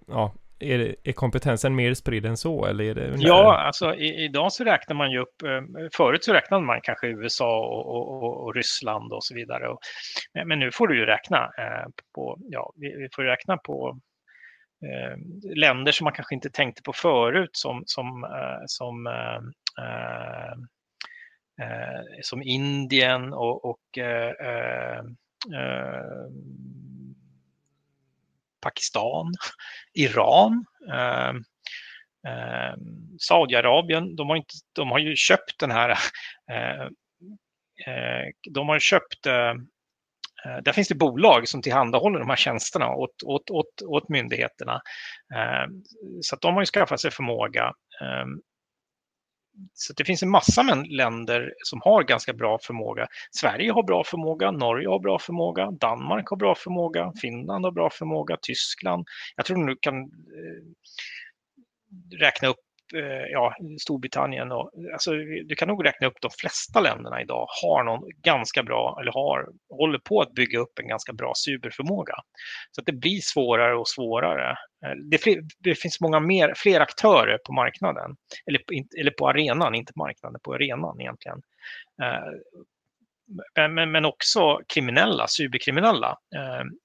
[0.09, 2.67] ja, är, det, är kompetensen mer spridd än så?
[2.67, 6.33] Eller är det ja, alltså i, idag så räknar man ju upp, eh, förut så
[6.33, 9.69] räknade man kanske USA och, och, och Ryssland och så vidare.
[9.69, 9.79] Och,
[10.47, 11.51] men nu får du ju räkna
[12.15, 13.99] på, ja, vi, vi får räkna på
[14.83, 15.16] Eh,
[15.55, 19.41] länder som man kanske inte tänkte på förut som, som, eh, som, eh,
[19.85, 20.53] eh,
[21.66, 23.80] eh som Indien och, och
[28.61, 29.35] Pakistan,
[29.95, 30.64] Iran,
[33.20, 35.99] Saudiarabien, de har, inte, de har ju köpt den här,
[38.51, 39.55] de har köpt Eh,
[40.47, 44.80] Eh, där finns det bolag som tillhandahåller de här tjänsterna åt, åt, åt, åt myndigheterna.
[45.34, 45.70] Eh,
[46.20, 47.64] så att de har ju skaffat sig förmåga.
[48.01, 48.26] Eh,
[49.74, 53.07] så det finns en massa länder som har ganska bra förmåga.
[53.30, 57.90] Sverige har bra förmåga, Norge har bra förmåga, Danmark har bra förmåga, Finland har bra
[57.90, 59.07] förmåga, Tyskland.
[59.36, 59.95] Jag tror du kan
[62.20, 62.57] räkna upp
[62.95, 65.12] Eh, ja, Storbritannien och alltså,
[65.45, 69.49] du kan nog räkna upp de flesta länderna idag har någon ganska bra eller har,
[69.68, 72.14] håller på att bygga upp en ganska bra cyberförmåga.
[72.70, 74.51] Så att det blir svårare och svårare.
[74.84, 78.16] Eh, det, det finns många mer, fler aktörer på marknaden
[78.47, 78.61] eller,
[79.01, 81.43] eller på arenan, inte marknaden, på arenan egentligen.
[82.03, 82.30] Eh,
[83.57, 86.16] men, men, men också kriminella, cyberkriminella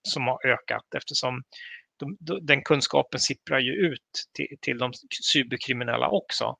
[0.03, 1.43] som har ökat eftersom
[1.99, 4.91] de, den kunskapen sipprar ju ut till, till de
[5.33, 6.55] cyberkriminella också.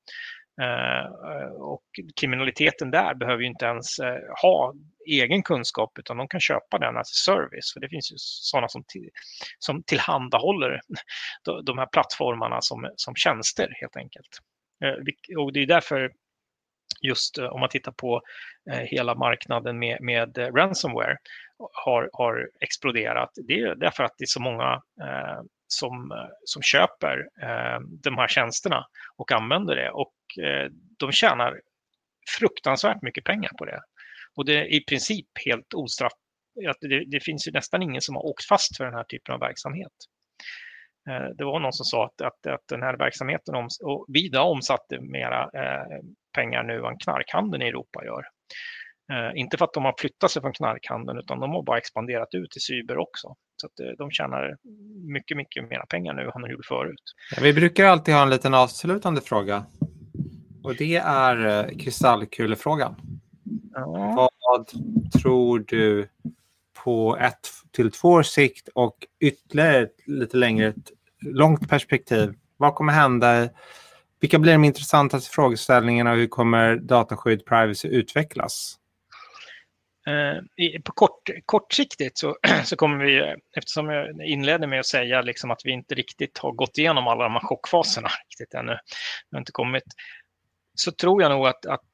[0.61, 1.83] Eh, och
[2.19, 4.73] kriminaliteten där behöver ju inte ens eh, ha
[5.07, 7.73] egen kunskap utan de kan köpa den alltså service.
[7.73, 9.09] För det finns ju sådana som, till,
[9.59, 10.81] som tillhandahåller
[11.43, 14.39] de, de här plattformarna som, som tjänster helt enkelt.
[14.83, 16.11] Eh, och det är därför
[17.01, 18.21] just eh, om man tittar på
[18.71, 21.17] eh, hela marknaden med, med eh, ransomware
[21.85, 26.11] har, har exploderat, det är därför att det är så många eh, som,
[26.43, 28.85] som köper eh, de här tjänsterna
[29.15, 29.91] och använder det.
[29.91, 31.61] Och eh, de tjänar
[32.39, 33.79] fruktansvärt mycket pengar på det.
[34.35, 36.13] Och det är i princip helt ostraff...
[36.81, 39.39] Det, det finns ju nästan ingen som har åkt fast för den här typen av
[39.39, 39.93] verksamhet.
[41.09, 44.41] Eh, det var någon som sa att, att, att den här verksamheten om, och vida
[44.41, 45.99] omsatte mera eh,
[46.35, 48.23] pengar nu än knarkhandeln i Europa gör.
[49.11, 52.33] Eh, inte för att de har flyttat sig från knarkhandeln utan de har bara expanderat
[52.33, 53.35] ut i cyber också.
[53.57, 54.57] Så att, eh, de tjänar
[55.13, 57.03] mycket, mycket mera pengar nu än de gjorde förut.
[57.41, 59.65] Vi brukar alltid ha en liten avslutande fråga.
[60.63, 62.95] Och det är eh, kristallkulefrågan.
[63.73, 64.29] Ja.
[64.39, 64.67] Vad
[65.21, 66.09] tror du
[66.83, 70.91] på ett till två års sikt och ytterligare lite längre, ett
[71.21, 72.33] långt perspektiv?
[72.57, 73.49] Vad kommer hända?
[74.19, 78.79] Vilka blir de intressantaste frågeställningarna och hur kommer dataskydd privacy utvecklas?
[80.07, 85.51] Eh, på kort, kortsiktigt så, så kommer vi, eftersom jag inledde med att säga liksom
[85.51, 88.77] att vi inte riktigt har gått igenom alla de här chockfaserna riktigt ännu,
[89.29, 89.83] vi har inte kommit,
[90.73, 91.85] så tror jag nog att, att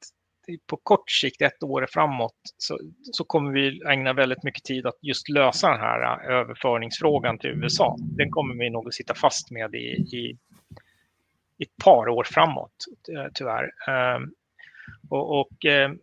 [0.66, 2.78] på kort sikt, ett år framåt, så,
[3.12, 7.50] så kommer vi ägna väldigt mycket tid att just lösa den här eh, överföringsfrågan till
[7.50, 7.96] USA.
[8.00, 9.78] Den kommer vi nog att sitta fast med i,
[10.16, 10.38] i,
[11.58, 12.74] i ett par år framåt,
[13.34, 13.70] tyvärr.
[13.88, 14.30] Ehm,
[15.10, 15.98] och, och ehm,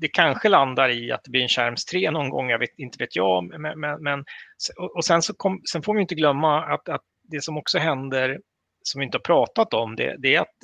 [0.00, 2.98] det kanske landar i att det blir en Skärms 3 någon gång, jag vet, inte
[2.98, 3.60] vet jag.
[3.60, 4.24] Men, men, men
[4.96, 8.40] och sen, så kom, sen får vi inte glömma att, att det som också händer,
[8.82, 10.54] som vi inte har pratat om, det, det är att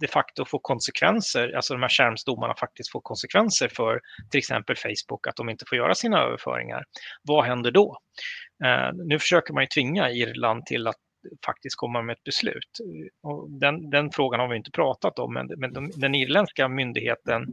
[0.00, 4.00] de facto får konsekvenser, alltså de här skärmsdomarna faktiskt får konsekvenser för
[4.30, 6.84] till exempel Facebook, att de inte får göra sina överföringar.
[7.22, 7.98] Vad händer då?
[8.64, 10.96] Eh, nu försöker man ju tvinga Irland till att
[11.46, 12.78] faktiskt komma med ett beslut.
[13.22, 17.46] Och den, den frågan har vi inte pratat om, men, men de, den irländska myndigheten,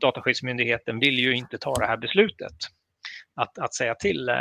[0.00, 2.56] Dataskyddsmyndigheten, vill ju inte ta det här beslutet.
[3.36, 4.34] Att, att säga till eh,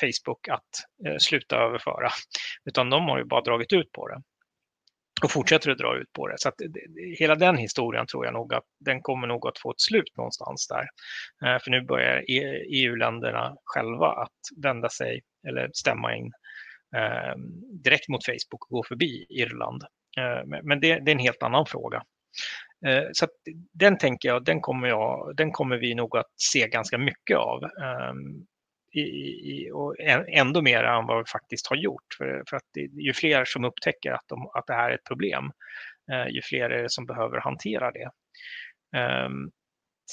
[0.00, 2.08] Facebook att eh, sluta överföra,
[2.64, 4.22] utan de har ju bara dragit ut på det
[5.22, 6.34] och fortsätter att dra ut på det.
[6.38, 6.54] Så att
[7.18, 10.68] hela den historien tror jag nog att den kommer nog att få ett slut någonstans
[10.68, 10.86] där.
[11.44, 16.32] Eh, för nu börjar e EU-länderna själva att vända sig eller stämma in
[16.96, 17.34] Eh,
[17.84, 19.82] direkt mot Facebook och gå förbi Irland.
[20.18, 22.02] Eh, men det, är en helt annan fråga.
[22.86, 23.26] Eh, så
[23.72, 27.64] den tänker jag, den kommer, jag, den kommer vi nog att se ganska mycket av.
[27.64, 28.46] Ehm,
[28.92, 29.94] I, i, och
[30.28, 32.14] ändå mer än vad vi faktiskt har gjort.
[32.18, 35.04] För, för att det, ju fler som upptäcker att, de, att det här är ett
[35.08, 35.50] problem,
[36.28, 38.10] ju fler är det som behöver hantera det.
[39.26, 39.50] Um,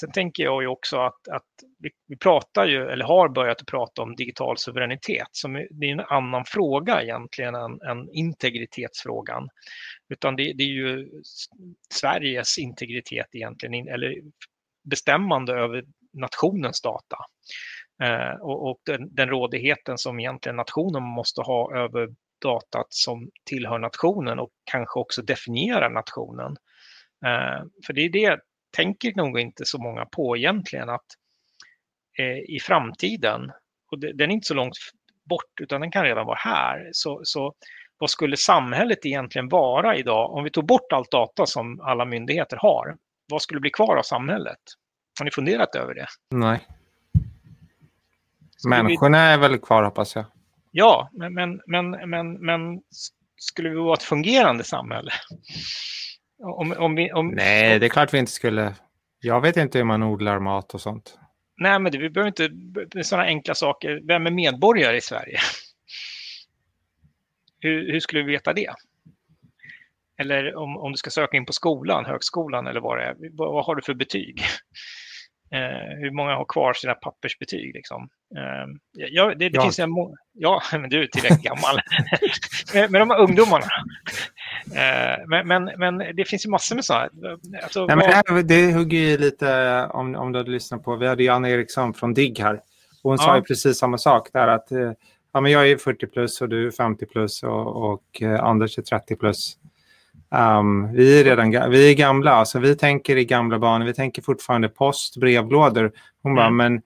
[0.00, 1.46] sen tänker jag ju också att, att
[1.78, 5.92] vi, vi, pratar ju, eller har börjat prata om digital suveränitet, som är, det är
[5.92, 9.48] en annan fråga egentligen än, än integritetsfrågan.
[10.08, 11.08] Utan det, det är ju
[11.94, 14.14] Sveriges integritet egentligen, eller
[14.90, 17.16] bestämmande över nationens data.
[18.02, 22.08] Eh, och, och den, den rådigheten som egentligen nationen måste ha över
[22.42, 26.56] datat som tillhör nationen och kanske också definierar nationen.
[27.24, 28.38] Eh, för det är det
[28.72, 31.06] tänker nog inte så många på egentligen att
[32.18, 33.52] eh, i framtiden,
[33.90, 34.74] och det, den är inte så långt
[35.24, 37.54] bort utan den kan redan vara här, så, så
[37.98, 42.56] vad skulle samhället egentligen vara idag om vi tog bort allt data som alla myndigheter
[42.56, 42.96] har?
[43.30, 44.58] Vad skulle bli kvar av samhället?
[45.18, 46.06] Har ni funderat över det?
[46.30, 46.66] Nej.
[48.68, 50.24] Människorna är väl kvar hoppas jag.
[50.70, 52.82] Ja, men, men, men, men, men
[53.36, 55.10] skulle vi vara ett fungerande samhälle?
[56.42, 58.74] Om, om vi, om, Nej, det är klart vi inte skulle.
[59.20, 61.18] Jag vet inte hur man odlar mat och sånt.
[61.56, 64.00] Nej, men det, vi behöver inte sådana enkla saker.
[64.06, 65.38] Vem är medborgare i Sverige?
[67.60, 68.74] Hur, hur skulle vi veta det?
[70.20, 73.52] Eller om, om du ska söka in på skolan, högskolan eller vad det är, vad,
[73.52, 74.42] vad har du för betyg?
[75.54, 77.74] Eh, hur många har kvar sina pappersbetyg?
[77.74, 78.08] Liksom?
[78.36, 79.62] Eh, ja, det, det ja.
[79.62, 79.90] finns en
[80.32, 81.80] ja, men du är tillräckligt gammal.
[82.74, 83.66] med, med de här ungdomarna.
[84.74, 87.08] Eh, men, men, men, det finns ju massor med sådana.
[87.62, 88.36] Alltså, Nej, vad...
[88.36, 90.96] det, det hugger ju lite om, om du hade lyssnat på.
[90.96, 92.54] Vi hade ju Anna Eriksson från DIGG här.
[93.02, 93.24] Och hon ja.
[93.24, 94.48] sa ju precis samma sak där.
[94.48, 94.92] att eh,
[95.32, 98.78] ja, men Jag är 40 plus och du är 50 plus och, och eh, Anders
[98.78, 99.56] är 30 plus.
[100.30, 103.86] Um, vi, är redan, vi är gamla, alltså vi tänker i gamla banor.
[103.86, 105.92] Vi tänker fortfarande post, brevlådor.
[106.22, 106.36] Hon mm.
[106.36, 106.82] bara, men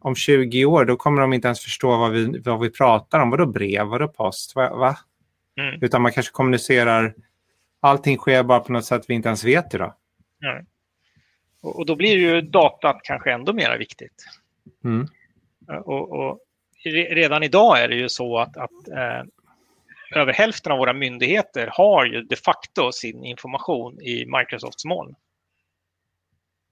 [0.00, 3.30] om 20 år då kommer de inte ens förstå vad vi, vad vi pratar om.
[3.30, 3.86] Vadå brev?
[3.86, 4.56] Vadå post?
[4.56, 4.76] Va?
[4.76, 4.96] va?
[5.60, 5.78] Mm.
[5.82, 7.14] Utan man kanske kommunicerar.
[7.80, 9.94] Allting sker bara på något sätt vi inte ens vet idag.
[10.44, 10.66] Mm.
[11.62, 14.26] Och, då blir ju datat kanske ändå mer viktigt.
[14.84, 15.06] Mm.
[15.84, 16.40] Och, och,
[17.10, 19.22] redan idag är det ju så att, att eh,
[20.20, 25.14] över hälften av våra myndigheter har ju de facto sin information i Microsofts moln.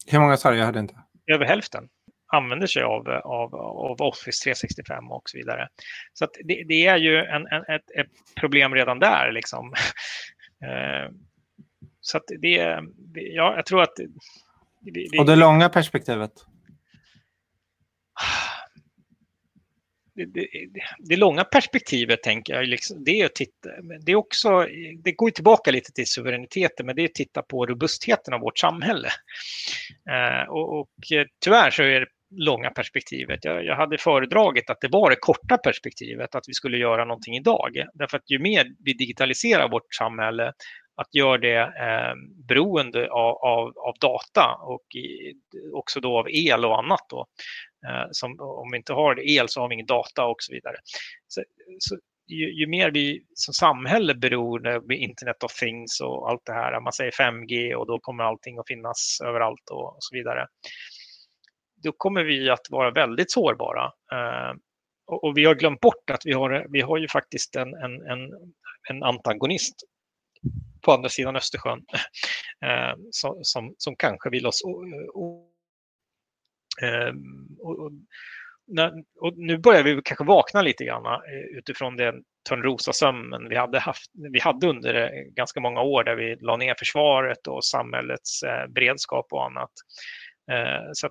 [0.06, 0.56] Hur många sa du?
[0.56, 0.94] Jag hörde inte.
[1.26, 1.88] Över hälften
[2.34, 5.68] använder sig av, av, av Office 365 och så vidare.
[6.12, 8.10] Så det, det, är ju en, en, ett, ett,
[8.40, 9.32] problem redan där.
[9.32, 9.72] Liksom.
[10.64, 11.10] Eh,
[12.00, 12.80] så det,
[13.14, 13.92] ja, jag tror att...
[14.80, 16.30] Vi, vi, och det långa perspektivet?
[20.14, 20.48] det, det,
[20.98, 23.68] det, långa perspektivet tänker jag, liksom, det är att titta,
[24.04, 24.66] det är också,
[25.04, 28.58] det går tillbaka lite till suveräniteten, men det är att titta på robustheten av vårt
[28.58, 29.08] samhälle.
[30.10, 30.90] Eh, och, och
[31.44, 33.44] tyvärr så är det långa perspektivet.
[33.44, 37.36] Jag, jag, hade föredragit att det var det korta perspektivet, att vi skulle göra någonting
[37.36, 37.84] idag.
[37.94, 40.52] Därför att ju mer vi digitaliserar vårt samhälle,
[40.96, 42.14] att göra det eh,
[42.48, 45.34] beroende av, av, av, data och i,
[45.72, 47.06] också då av el och annat.
[47.10, 47.26] Då.
[47.86, 50.76] Eh, som, om vi inte har el så har vi ingen data och så vidare.
[51.28, 51.42] Så,
[51.78, 56.52] så ju, ju, mer vi som samhälle beroende med Internet of Things och allt det
[56.52, 60.46] här, man säger 5G och då kommer allting att finnas överallt och, så vidare.
[61.84, 63.84] Då kommer vi att vara väldigt sårbara.
[64.12, 64.56] Eh,
[65.06, 68.02] och, och, vi har glömt bort att vi har, vi har ju faktiskt en, en,
[68.06, 68.30] en,
[68.90, 69.74] en antagonist
[70.84, 71.84] på andra sidan Östersjön
[72.64, 74.62] eh, som, som, som, kanske vill oss...
[76.82, 77.14] Eh,
[77.58, 77.92] och, och,
[78.66, 82.14] när, och nu börjar vi kanske vakna lite grann eh, utifrån den
[82.48, 86.74] Törnrosa-sömnen vi hade, haft, vi hade under eh, ganska många år där vi la ner
[86.78, 89.70] försvaret och samhällets eh, beredskap och annat.
[90.50, 91.10] Eh, så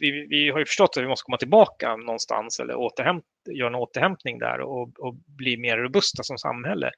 [0.00, 3.74] vi, vi, har ju förstått att vi måste komma tillbaka någonstans eller återhämt, göra en
[3.74, 6.90] återhämtning där och, och, bli mer robusta som samhälle.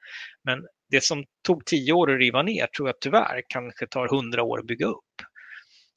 [0.45, 4.43] Men det som tog tio år att riva ner tror jag tyvärr kanske tar hundra
[4.43, 5.05] år att bygga upp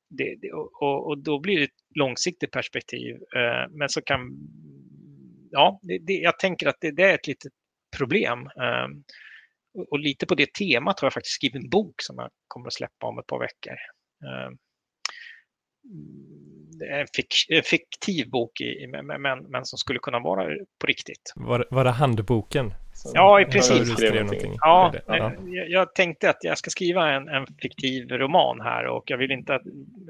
[0.10, 3.16] det, det, och, och, då blir det ett långsiktigt perspektiv.
[3.16, 4.20] Eh, men så kan,
[5.52, 7.52] ja, det, jag tänker att det, är ett litet
[7.98, 8.40] problem.
[8.40, 8.88] Eh,
[9.92, 12.74] och lite på det temat har jag faktiskt skrivit en bok som jag kommer att
[12.74, 13.76] släppa om ett par veckor.
[14.24, 14.52] Eh,
[16.82, 20.44] Eh, en, fik, en fiktiv bok, i, men, men, men, som skulle kunna vara
[20.80, 21.34] på riktigt.
[21.36, 22.74] Var, var det handboken?
[23.14, 23.96] Ja, precis.
[24.62, 25.32] Ja, ja.
[25.46, 29.32] Jag, jag, tänkte att jag ska skriva en, en, fiktiv roman här och jag vill
[29.32, 29.62] inte att,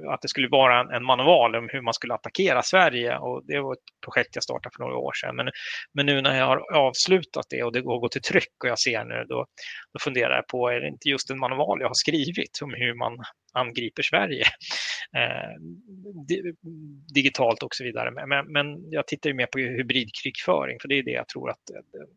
[0.07, 3.17] att det skulle vara en, en, manual om hur man skulle attackera Sverige.
[3.17, 5.35] Och det var ett projekt jag startade för några år sedan.
[5.35, 5.49] Men,
[5.93, 9.05] men nu när jag har avslutat det och det går till tryck och jag ser
[9.05, 9.45] nu, då,
[9.93, 12.93] då funderar jag på, är det inte just en manual jag har skrivit om hur
[12.93, 13.17] man
[13.53, 14.43] angriper Sverige
[15.17, 15.55] eh,
[17.13, 18.11] digitalt och så vidare.
[18.11, 21.69] Men, men jag tittar ju mer på hybridkrigföring, för det är det jag tror att
[21.69, 22.07] eh,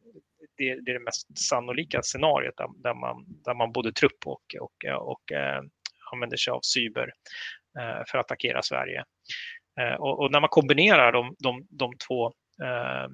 [0.64, 4.54] det, det är det mest sannolika scenariot där, där, man, där man både trupp och,
[4.60, 5.62] och, och eh,
[6.12, 7.12] använder sig av cyber
[7.78, 9.04] eh, för att attackera Sverige.
[9.80, 12.26] Eh, och, och, när man kombinerar de, de, de två
[12.62, 13.08] eh,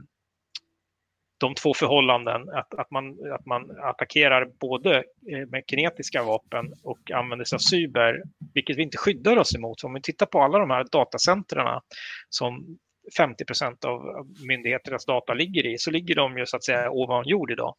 [1.40, 4.96] de två förhållanden, att, att, man, att man attackerar både
[5.32, 8.22] eh, med kinetiska vapen och använder sig av cyber,
[8.54, 9.84] vilket vi inte skyddar oss emot.
[9.84, 11.80] Om vi tittar på alla de här datacentren
[12.28, 12.78] som
[13.16, 17.28] 50 procent av myndigheternas data ligger i, så ligger de ju så att säga ovan
[17.28, 17.76] jord idag.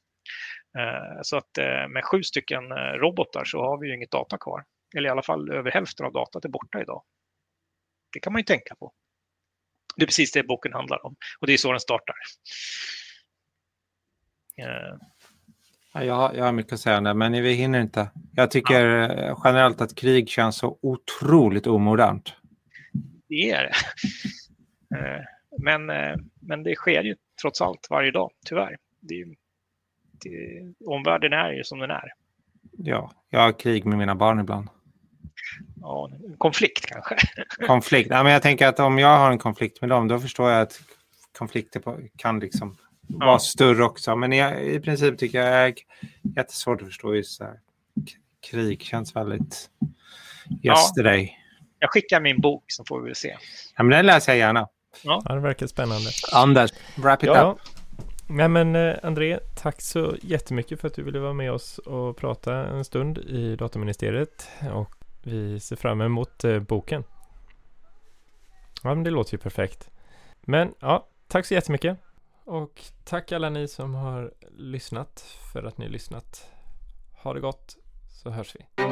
[0.77, 4.37] Eh, så att eh, med sju stycken eh, robotar så har vi ju inget data
[4.37, 4.63] kvar.
[4.95, 7.03] Eller i alla fall över hälften av datat är borta idag.
[8.13, 8.91] Det kan man ju tänka på.
[9.95, 12.15] Det är precis det boken handlar om och det är så den startar.
[15.93, 18.11] Jag har, jag har mycket att säga men vi hinner inte.
[18.35, 19.41] Jag tycker ja.
[19.43, 22.33] generellt att krig känns så otroligt omodernt.
[23.27, 23.73] Det är det.
[24.95, 25.23] Eh,
[25.59, 28.77] men, eh, men det sker ju trots allt varje dag, tyvärr.
[28.99, 29.25] Det,
[30.11, 32.13] det, omvärlden är ju som den är.
[32.77, 34.67] Ja, jag har krig med mina barn ibland.
[35.81, 37.15] Ja, konflikt kanske.
[37.67, 38.09] Konflikt.
[38.09, 40.61] Ja, men jag tänker att om jag har en konflikt med dem, då förstår jag
[40.61, 40.81] att
[41.37, 41.81] konflikter
[42.17, 43.25] kan liksom ja.
[43.25, 44.15] vara större också.
[44.15, 45.73] Men jag, i princip tycker jag är
[46.35, 47.59] jättesvårt att förstå just här.
[48.51, 49.69] Krig känns väldigt
[50.63, 51.23] yesterday.
[51.23, 51.65] Ja.
[51.79, 53.37] Jag skickar min bok så får vi väl se.
[53.77, 54.67] Ja, men den läser jag gärna.
[55.03, 55.21] Ja.
[55.25, 56.09] ja, det verkar spännande.
[56.33, 57.51] Anders, wrap it ja.
[57.51, 57.57] up.
[58.37, 62.17] Ja, men eh, André, tack så jättemycket för att du ville vara med oss och
[62.17, 64.47] prata en stund i Dataministeriet.
[64.73, 67.03] Och vi ser fram emot eh, boken.
[68.83, 69.89] Ja, men det låter ju perfekt.
[70.41, 71.97] Men ja, tack så jättemycket.
[72.45, 76.49] Och tack alla ni som har lyssnat för att ni har lyssnat.
[77.23, 77.77] Ha det gott
[78.23, 78.83] så hörs vi.